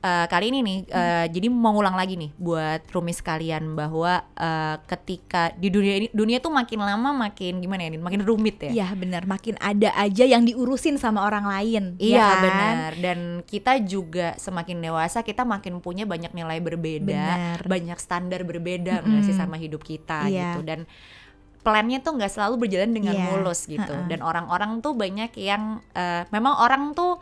Eh, 0.01 0.27
kali 0.33 0.49
ini 0.49 0.65
nih, 0.65 0.79
eh, 0.89 1.27
jadi 1.29 1.53
mau 1.53 1.77
ngulang 1.77 1.93
lagi 1.93 2.17
nih 2.17 2.33
buat 2.41 2.89
rumis 2.89 3.21
kalian 3.21 3.77
bahwa 3.77 4.25
eh, 4.33 4.81
ketika 4.89 5.53
di 5.53 5.69
dunia 5.69 5.93
ini 6.01 6.09
dunia 6.09 6.41
tuh 6.41 6.49
makin 6.49 6.81
lama 6.81 7.13
makin 7.13 7.61
gimana 7.61 7.85
ya, 7.85 8.01
makin 8.01 8.25
rumit 8.25 8.65
ya. 8.65 8.71
Iya 8.73 8.89
benar 8.97 9.29
makin 9.29 9.61
ada 9.61 9.93
aja 9.93 10.25
yang 10.25 10.49
diurusin 10.49 10.97
sama 10.97 11.21
orang 11.21 11.45
lain 11.45 12.01
Iya 12.01 12.17
ya 12.17 12.25
kan? 12.25 12.41
benar 12.41 12.91
dan 12.97 13.19
kita 13.45 13.77
juga 13.85 14.33
semakin 14.41 14.81
dewasa 14.81 15.21
kita 15.21 15.45
makin 15.45 15.85
punya 15.85 16.09
banyak 16.09 16.33
nilai 16.33 16.65
berbeda, 16.65 17.05
Benar. 17.05 17.59
banyak 17.69 17.99
standar 18.01 18.41
berbeda 18.41 19.05
nggak 19.05 19.23
sih 19.23 19.37
sama 19.37 19.61
hidup 19.61 19.85
kita 19.85 20.25
Iya. 20.25 20.57
gitu 20.57 20.65
dan 20.65 20.89
plannya 21.61 22.01
tuh 22.01 22.17
nggak 22.17 22.33
selalu 22.33 22.57
berjalan 22.57 22.89
dengan 22.89 23.21
Iya. 23.21 23.25
mulus 23.37 23.69
gitu 23.69 23.85
Ha-ha. 23.85 24.09
dan 24.09 24.25
orang-orang 24.25 24.81
tuh 24.81 24.97
banyak 24.97 25.29
yang 25.37 25.85
eh, 25.93 26.25
memang 26.33 26.57
orang 26.57 26.97
tuh 26.97 27.21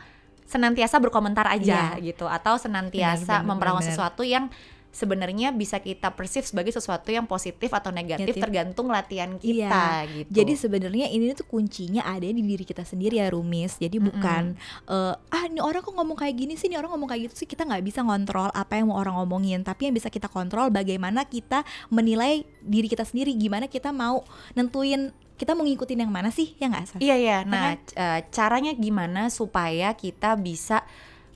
senantiasa 0.49 0.97
berkomentar 0.97 1.45
aja 1.47 1.93
gitu 2.01 2.25
atau 2.25 2.57
senantiasa 2.57 3.45
benar. 3.45 3.85
sesuatu 3.85 4.25
yang 4.25 4.49
sebenarnya 4.89 5.53
bisa 5.53 5.79
kita 5.79 6.17
perceive 6.17 6.49
sebagai 6.49 6.73
sesuatu 6.73 7.13
yang 7.13 7.29
positif 7.29 7.69
atau 7.71 7.93
negatif 7.93 8.33
Negatif. 8.33 8.41
tergantung 8.43 8.89
latihan 8.89 9.37
kita 9.37 9.69
Iya. 9.69 10.09
gitu. 10.09 10.31
Jadi 10.33 10.53
sebenarnya 10.57 11.07
ini 11.13 11.37
tuh 11.37 11.45
kuncinya 11.45 12.03
ada 12.03 12.25
di 12.25 12.41
diri 12.41 12.65
kita 12.65 12.83
sendiri 12.83 13.21
ya 13.21 13.29
Rumis. 13.29 13.77
Jadi 13.77 14.01
bukan 14.01 14.57
eh, 14.89 15.15
ah 15.15 15.45
ini 15.45 15.61
orang 15.61 15.85
kok 15.85 15.93
ngomong 15.93 16.17
kayak 16.17 16.35
gini 16.35 16.57
sih, 16.57 16.73
ini 16.73 16.81
orang 16.81 16.97
ngomong 16.97 17.15
kayak 17.15 17.31
gitu 17.31 17.45
sih. 17.45 17.47
Kita 17.47 17.69
nggak 17.69 17.85
bisa 17.85 18.01
ngontrol 18.01 18.49
apa 18.51 18.81
yang 18.81 18.89
mau 18.89 18.97
orang 18.97 19.21
ngomongin. 19.21 19.61
Tapi 19.61 19.93
yang 19.93 19.95
bisa 19.95 20.09
kita 20.09 20.27
kontrol 20.27 20.73
bagaimana 20.73 21.29
kita 21.29 21.63
menilai 21.93 22.43
diri 22.65 22.89
kita 22.89 23.05
sendiri. 23.05 23.37
Gimana 23.37 23.69
kita 23.69 23.93
mau 23.93 24.25
nentuin 24.57 25.13
kita 25.39 25.55
mau 25.55 25.63
ngikutin 25.63 26.03
yang 26.03 26.11
mana 26.11 26.29
sih 26.29 26.59
ya 26.59 26.67
nggak 26.67 26.85
Sas? 26.85 27.01
Iya 27.01 27.17
ya. 27.17 27.39
Nah, 27.47 27.79
c- 27.79 27.95
eh, 27.95 28.21
caranya 28.29 28.75
gimana 28.75 29.31
supaya 29.31 29.95
kita 29.95 30.35
bisa 30.35 30.83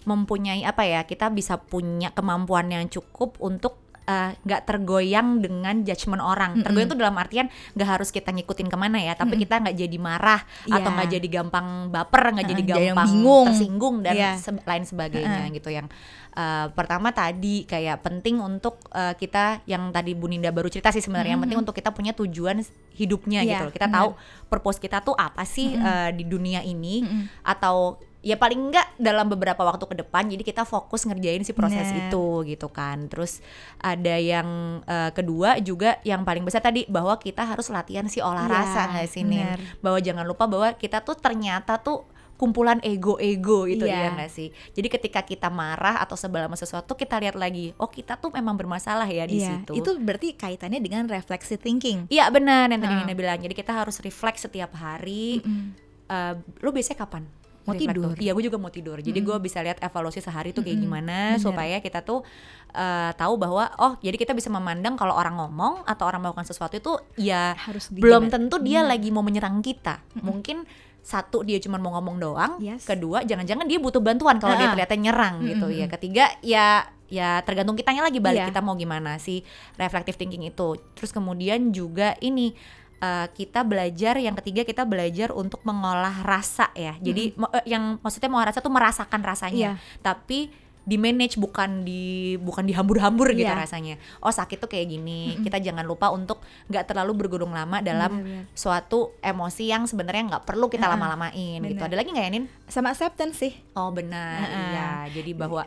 mempunyai 0.02 0.66
apa 0.66 0.82
ya? 0.82 1.06
Kita 1.06 1.30
bisa 1.30 1.56
punya 1.56 2.10
kemampuan 2.10 2.66
yang 2.68 2.90
cukup 2.90 3.38
untuk 3.38 3.78
eh, 4.04 4.30
nggak 4.36 4.62
tergoyang 4.64 5.38
dengan 5.38 5.80
judgement 5.80 6.18
orang. 6.18 6.58
Tergoyang 6.58 6.86
itu 6.86 6.96
dalam 6.96 7.14
artian 7.14 7.46
nggak 7.72 7.88
harus 7.88 8.08
kita 8.08 8.30
ngikutin 8.30 8.66
ke 8.66 8.74
mana 8.74 8.98
ya, 8.98 9.14
tapi 9.14 9.38
kita 9.38 9.58
nggak 9.58 9.76
jadi 9.76 9.96
marah 9.96 10.40
atau 10.64 10.80
Iya. 10.82 10.94
nggak 10.94 11.08
jadi 11.12 11.28
gampang 11.32 11.66
baper, 11.88 12.22
nggak 12.32 12.46
jadi 12.46 12.54
Heeh, 12.58 12.68
jadi 12.68 12.86
gampang 12.90 13.08
bingung. 13.08 13.46
tersinggung 13.48 13.96
dan 14.00 14.14
Iya. 14.14 14.30
se- 14.36 14.62
lain 14.62 14.84
sebagainya 14.84 15.44
gitu. 15.50 15.68
Yang 15.68 15.86
eh, 16.32 16.66
pertama 16.70 17.10
tadi 17.10 17.62
kayak 17.62 18.00
penting 18.00 18.38
untuk 18.38 18.80
eh, 18.90 19.12
kita 19.14 19.60
yang 19.64 19.90
tadi 19.90 20.12
Bu 20.12 20.26
Ninda 20.26 20.48
baru 20.48 20.66
cerita 20.66 20.88
sih 20.88 20.98
sebenarnya 20.98 21.36
yang 21.36 21.42
penting 21.42 21.60
untuk 21.60 21.72
kita 21.72 21.90
punya 21.90 22.10
tujuan 22.12 22.64
hidupnya 22.92 23.40
Iya, 23.40 23.48
gitu. 23.52 23.64
loh. 23.64 23.72
Kita 23.72 23.86
benar. 23.86 23.96
tahu 23.98 24.08
purpose 24.48 24.78
kita 24.78 24.98
tuh 24.98 25.12
apa 25.12 25.44
sih 25.44 25.72
eh, 25.72 26.10
di 26.10 26.24
dunia 26.24 26.60
ini 26.60 27.04
atau 27.42 28.00
ya 28.22 28.38
paling 28.38 28.70
enggak 28.70 28.87
dalam 28.96 29.26
beberapa 29.26 29.58
waktu 29.61 29.82
ke 29.82 29.98
depan 29.98 30.30
jadi 30.30 30.40
kita 30.40 30.62
fokus 30.62 31.02
ngerjain 31.04 31.42
si 31.42 31.50
proses 31.50 31.82
Benar. 31.85 32.06
itu 32.06 32.26
gitu 32.46 32.70
kan 32.70 33.11
terus 33.11 33.42
ada 33.76 34.14
yang 34.14 34.46
eh, 34.82 35.11
kedua 35.11 35.58
juga 35.58 35.98
yang 36.02 36.22
paling 36.22 36.40
besar 36.40 36.62
tadi 36.62 36.87
bahwa 36.87 37.14
kita 37.16 37.42
harus 37.42 37.66
latihan 37.66 38.06
si 38.06 38.22
olah 38.22 38.46
Iya, 38.46 38.54
rasa 38.54 38.80
nggak 38.88 39.08
sih 39.08 39.22
Nin? 39.22 39.58
bahwa 39.78 39.98
jangan 39.98 40.22
lupa 40.22 40.46
bahwa 40.46 40.70
kita 40.72 41.02
tuh 41.02 41.14
ternyata 41.14 41.76
tuh 41.76 42.06
kumpulan 42.32 42.78
ego-ego 42.80 43.66
itu 43.66 43.87
Iya. 43.87 43.98
ya 44.00 44.14
nggak 44.14 44.30
sih 44.30 44.50
jadi 44.70 44.87
ketika 44.88 45.22
kita 45.22 45.46
marah 45.46 45.98
atau 45.98 46.14
sebel 46.14 46.42
sama 46.42 46.54
sesuatu 46.54 46.94
kita 46.94 47.18
lihat 47.18 47.35
lagi 47.35 47.70
oh 47.74 47.87
kita 47.87 48.14
tuh 48.16 48.30
memang 48.30 48.54
bermasalah 48.54 49.06
ya 49.06 49.26
di 49.26 49.38
Iya, 49.38 49.62
situ 49.62 49.78
itu 49.78 49.90
berarti 49.98 50.35
kaitannya 50.35 50.78
dengan 50.78 51.06
refleksi 51.06 51.54
thinking. 51.54 52.06
Iya 52.06 52.30
benar 52.30 52.66
yang 52.66 52.78
tadi 52.78 52.94
Heeh. 52.94 53.02
Nina 53.04 53.14
bilang. 53.14 53.38
Jadi 53.38 53.50
kita 53.52 53.74
harus 53.74 53.98
refleks 53.98 54.42
setiap 54.42 54.74
hari. 54.74 55.38
Mm-mm. 55.38 55.74
Eh, 56.04 56.35
lo 56.61 56.70
biasanya 56.70 56.98
kapan? 57.00 57.26
Mau 57.62 57.75
tidur. 57.75 58.14
Iya, 58.14 58.33
gue 58.33 58.44
juga 58.44 58.59
mau 58.59 58.68
tidur. 58.68 58.98
Jadi 58.98 59.18
gue 59.18 59.37
bisa 59.38 59.61
lihat 59.61 59.79
evaluasi 59.79 60.18
sehari 60.18 60.51
tuh 60.51 60.61
kayak 60.61 60.79
gimana 60.79 61.35
Bener. 61.35 61.42
supaya 61.42 61.77
kita 61.79 62.03
tuh 62.03 62.27
eh, 62.70 63.11
tahu 63.14 63.35
bahwa 63.37 63.70
oh 63.79 63.94
jadi 63.98 64.16
kita 64.16 64.33
bisa 64.33 64.48
memandang 64.48 64.94
kalau 64.94 65.12
orang 65.12 65.37
ngomong 65.37 65.85
atau 65.85 66.05
orang 66.05 66.20
melakukan 66.20 66.42
sesuatu 66.44 66.75
itu 66.75 66.92
ya 67.16 67.55
Harus 67.55 67.88
belum 67.88 68.29
tentu 68.29 68.59
dia 68.59 68.83
lagi 68.83 69.09
mau 69.09 69.22
menyerang 69.22 69.61
kita. 69.61 70.03
Mungkin 70.18 70.64
satu 71.03 71.42
dia 71.42 71.59
cuma 71.59 71.77
mau 71.77 71.94
ngomong 71.94 72.16
doang. 72.16 72.53
Yes. 72.59 72.87
Kedua 72.87 73.22
jangan-jangan 73.22 73.66
dia 73.66 73.77
butuh 73.77 73.98
bantuan 73.98 74.38
kalau 74.38 74.55
dia 74.55 74.66
Ah. 74.66 74.72
ternyata 74.72 74.94
nyerang 74.94 75.35
gitu 75.42 75.66
ya. 75.68 75.87
Ketiga 75.90 76.31
ya 76.40 76.87
ya 77.12 77.44
tergantung 77.44 77.77
kitanya 77.77 78.01
lagi 78.03 78.25
balik 78.25 78.40
Iya. 78.40 78.48
kita 78.48 78.64
mau 78.64 78.72
gimana 78.72 79.20
sih 79.20 79.44
reflective 79.77 80.16
thinking 80.16 80.42
itu. 80.42 80.79
Terus 80.94 81.11
kemudian 81.11 81.70
juga 81.70 82.16
ini 82.18 82.57
eh, 83.02 83.26
kita 83.28 83.60
belajar 83.62 84.14
yang 84.16 84.38
ketiga 84.38 84.62
kita 84.62 84.86
belajar 84.86 85.34
untuk 85.34 85.58
mengolah 85.62 86.22
rasa 86.22 86.70
ya. 86.72 86.94
Jadi 86.96 87.34
mo- 87.34 87.50
eh, 87.52 87.66
yang 87.66 87.98
maksudnya 87.98 88.30
mengolah 88.30 88.48
rasa 88.48 88.60
tuh 88.60 88.70
merasakan 88.70 89.20
rasanya. 89.20 89.74
Iya. 89.74 90.00
Tapi 90.00 90.62
di 90.82 90.98
manage 90.98 91.38
bukan 91.38 91.82
di 91.82 92.34
bukan 92.38 92.62
dihambur-hambur 92.64 93.30
gitu 93.32 93.46
Iya. 93.46 93.54
rasanya. 93.56 93.94
Oh 94.18 94.30
sakit 94.30 94.58
tuh 94.58 94.66
kayak 94.66 94.86
gini. 94.88 95.38
Kita 95.38 95.58
jangan 95.58 95.82
lupa 95.82 96.10
untuk 96.10 96.42
nggak 96.66 96.84
terlalu 96.84 97.14
bergurung 97.16 97.50
lama 97.50 97.78
dalam 97.80 98.18
Benar-benar. 98.18 98.50
suatu 98.52 99.14
emosi 99.18 99.64
yang 99.64 99.86
sebenarnya 99.86 100.22
nggak 100.28 100.44
perlu 100.44 100.66
kita 100.66 100.86
Ha-ha. 100.86 100.94
lama-lamain 100.94 101.58
gitu. 101.60 101.78
Ada 101.78 101.94
lagi 101.94 102.10
nggak 102.10 102.26
ya 102.26 102.32
Nin? 102.32 102.46
sama 102.66 102.90
acceptance 102.90 103.38
sih 103.38 103.54
Oh 103.74 103.90
benar. 103.90 104.42
Ha-ha. 104.42 104.58
Iya. 104.58 104.88
Jadi 105.14 105.30
bahwa 105.32 105.62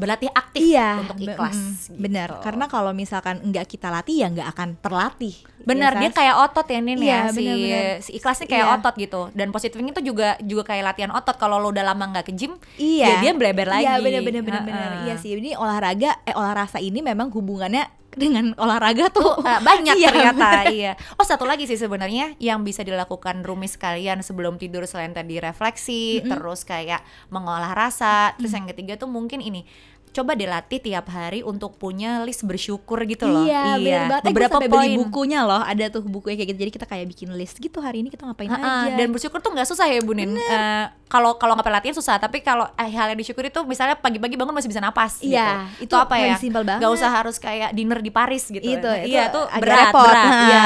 berlatih 0.00 0.32
aktif 0.32 0.64
iya 0.64 0.96
untuk 0.98 1.20
ikhlas. 1.20 1.54
mm, 1.54 1.76
gitu. 1.92 2.00
benar 2.00 2.28
karena 2.40 2.64
kalau 2.66 2.90
misalkan 2.90 3.36
nggak 3.44 3.68
kita 3.68 3.92
latih 3.92 4.16
ya 4.16 4.26
nggak 4.32 4.48
akan 4.50 4.68
terlatih 4.80 5.36
Benar, 5.60 5.92
Ya 5.92 6.00
dia 6.00 6.08
kan? 6.08 6.16
kayak 6.24 6.36
otot 6.40 6.66
ya 6.66 6.80
Nin 6.80 6.96
Iya, 6.96 7.04
ya 7.04 7.20
si, 7.28 7.36
benar-benar. 7.36 7.84
si 8.00 8.10
ikhlas 8.16 8.36
nih 8.40 8.48
kayak 8.48 8.64
Iya. 8.64 8.74
otot 8.80 8.94
gitu. 8.96 9.20
Dan 9.36 9.48
positifnya 9.52 9.92
itu 9.92 10.02
juga 10.02 10.28
juga 10.40 10.62
kayak 10.64 10.84
latihan 10.88 11.12
otot. 11.12 11.36
Kalau 11.36 11.60
lo 11.60 11.68
udah 11.68 11.84
lama 11.84 12.00
nggak 12.00 12.24
ke 12.24 12.32
gym, 12.32 12.56
Iya. 12.80 13.04
ya 13.04 13.16
dia 13.20 13.32
bleber 13.36 13.68
lagi. 13.68 13.84
Iya 13.84 14.00
bener-bener 14.00 14.40
bener-bener. 14.40 14.88
Ha-ha. 14.88 15.04
Iya 15.04 15.14
sih. 15.20 15.36
Ini 15.36 15.60
olahraga 15.60 16.16
eh 16.24 16.32
olah 16.32 16.56
rasa 16.56 16.80
ini 16.80 17.04
memang 17.04 17.28
hubungannya 17.28 17.84
dengan 18.10 18.58
olahraga 18.58 19.06
tuh 19.14 19.22
tuh 19.22 19.38
uh, 19.38 19.60
banyak 19.62 19.94
Iya, 20.00 20.08
ternyata 20.10 20.48
bener. 20.66 20.72
iya. 20.74 20.92
Oh 21.14 21.22
satu 21.22 21.46
lagi 21.46 21.68
sih 21.68 21.78
sebenarnya 21.78 22.34
yang 22.42 22.64
bisa 22.64 22.82
dilakukan 22.82 23.44
rumis 23.46 23.78
kalian 23.78 24.24
sebelum 24.24 24.58
tidur 24.58 24.82
selain 24.82 25.14
tadi 25.14 25.38
refleksi, 25.38 26.18
terus 26.24 26.66
kayak 26.66 27.04
mengolah 27.28 27.70
rasa, 27.70 28.32
terus 28.34 28.50
yang 28.50 28.66
ketiga 28.66 28.96
tuh 28.96 29.06
mungkin 29.06 29.38
ini 29.38 29.62
coba 30.10 30.32
dilatih 30.32 30.78
tiap 30.78 31.06
hari 31.06 31.40
untuk 31.40 31.74
punya 31.74 32.20
list 32.20 32.42
bersyukur 32.42 32.98
gitu 33.04 33.24
loh. 33.24 33.42
Iya, 33.42 33.76
bener 33.76 34.02
banget. 34.06 34.22
Eh, 34.22 34.28
Beberapa 34.28 34.54
sampai 34.56 34.68
beli 34.68 34.78
poin. 34.86 34.96
bukunya 35.00 35.40
loh. 35.42 35.60
Ada 35.60 35.84
tuh 35.88 36.02
bukunya 36.02 36.36
kayak 36.36 36.50
gitu. 36.50 36.60
Jadi 36.60 36.72
kita 36.72 36.84
kayak 36.84 37.06
bikin 37.08 37.28
list 37.32 37.56
gitu 37.56 37.78
hari 37.78 38.00
ini 38.00 38.08
kita 38.08 38.24
ngapain 38.24 38.46
Ha-ha, 38.46 38.86
aja. 38.86 38.94
dan 38.94 39.08
bersyukur 39.08 39.38
tuh 39.38 39.50
nggak 39.50 39.64
susah 39.64 39.86
ya 39.86 40.00
Bunin. 40.00 40.34
Eh, 40.34 40.86
Kalau 41.06 41.34
kalau 41.34 41.54
nggak 41.54 41.66
latihan 41.68 41.90
susah, 41.92 42.16
tapi 42.16 42.38
kalau 42.38 42.70
eh, 42.72 42.86
hal 42.86 43.06
yang 43.08 43.18
disyukuri 43.18 43.48
tuh 43.48 43.66
misalnya 43.66 43.94
pagi-pagi 43.94 44.34
bangun 44.34 44.52
masih 44.52 44.66
bisa 44.66 44.78
napas. 44.78 45.18
Iya, 45.18 45.66
gitu. 45.74 45.90
itu 45.90 45.94
apa 45.96 46.14
ya? 46.16 46.34
simpel 46.36 46.62
banget. 46.62 46.80
Gak 46.80 46.92
usah 46.92 47.10
harus 47.10 47.36
kayak 47.36 47.70
dinner 47.70 47.98
di 47.98 48.10
Paris 48.10 48.46
gitu. 48.46 48.62
itu, 48.62 48.78
itu 48.78 49.10
iya 49.10 49.26
tuh 49.26 49.42
agak 49.44 49.58
berat, 49.58 49.86
repot. 49.88 50.06
berat. 50.06 50.22
Nah, 50.22 50.42
Iya, 50.46 50.62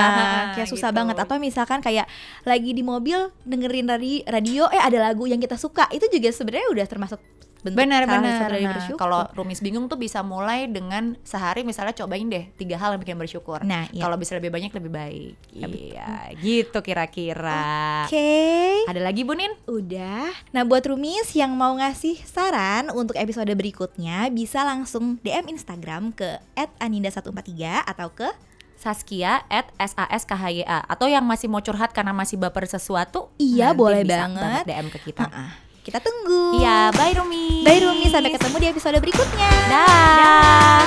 kayak 0.53 0.69
susah 0.69 0.89
gitu. 0.89 0.99
banget 1.01 1.17
atau 1.19 1.37
misalkan 1.39 1.81
kayak 1.81 2.05
lagi 2.43 2.71
di 2.71 2.83
mobil 2.83 3.17
dengerin 3.41 3.87
dari 3.87 4.21
radio 4.23 4.69
eh 4.69 4.79
ada 4.79 5.01
lagu 5.03 5.25
yang 5.25 5.39
kita 5.39 5.57
suka 5.57 5.89
itu 5.91 6.05
juga 6.09 6.29
sebenarnya 6.29 6.69
udah 6.71 6.87
termasuk 6.87 7.19
bentuk 7.65 7.79
bener 7.79 8.03
salah 8.03 8.13
bener 8.15 8.33
satu 8.35 8.45
dari 8.47 8.61
Nah, 8.61 8.75
bersyukur. 8.75 8.99
kalau 9.01 9.21
rumis 9.33 9.59
bingung 9.59 9.87
tuh 9.87 9.97
bisa 9.97 10.21
mulai 10.21 10.69
dengan 10.69 11.17
sehari 11.23 11.65
misalnya 11.65 11.97
cobain 11.97 12.29
deh 12.29 12.53
tiga 12.55 12.77
hal 12.77 12.93
yang 12.93 13.01
bikin 13.01 13.17
bersyukur 13.17 13.65
Nah, 13.65 13.89
iya. 13.89 14.05
kalau 14.05 14.15
bisa 14.15 14.37
lebih 14.37 14.53
banyak 14.53 14.69
lebih 14.71 14.93
baik 14.93 15.35
iya 15.51 16.29
gitu 16.37 16.79
kira-kira 16.79 18.05
Oke. 18.05 18.85
ada 18.85 19.01
lagi 19.01 19.25
Bunin 19.25 19.57
Udah. 19.65 20.29
Nah, 20.51 20.63
buat 20.63 20.85
Rumis 20.85 21.33
yang 21.33 21.51
mau 21.51 21.73
ngasih 21.73 22.21
saran 22.23 22.93
untuk 22.93 23.17
episode 23.17 23.49
berikutnya 23.51 24.29
bisa 24.29 24.61
langsung 24.61 25.17
DM 25.19 25.49
Instagram 25.51 26.13
ke 26.13 26.37
@aninda143 26.79 27.57
atau 27.83 28.11
ke 28.11 28.29
Saskia 28.77 29.41
at 29.49 29.73
SASKHYA 29.79 30.85
atau 30.85 31.07
yang 31.07 31.25
masih 31.25 31.49
mau 31.49 31.59
curhat 31.59 31.91
karena 31.91 32.13
masih 32.13 32.37
baper 32.37 32.67
sesuatu 32.67 33.33
Iya, 33.37 33.73
boleh 33.73 34.05
bisa 34.05 34.29
banget. 34.29 34.63
DM 34.67 34.87
ke 34.91 34.99
kita 35.03 35.25
Ah, 35.27 35.57
kita 35.85 36.01
tunggu. 36.01 36.57
iya 36.57 36.89
bye 36.97 37.13
Rumi 37.13 37.61
Bye 37.61 37.85
Rumi, 37.85 38.09
sampai 38.09 38.33
ketemu 38.33 38.57
di 38.57 38.67
episode 38.73 38.97
berikutnya. 39.05 39.51
dah 39.69 40.81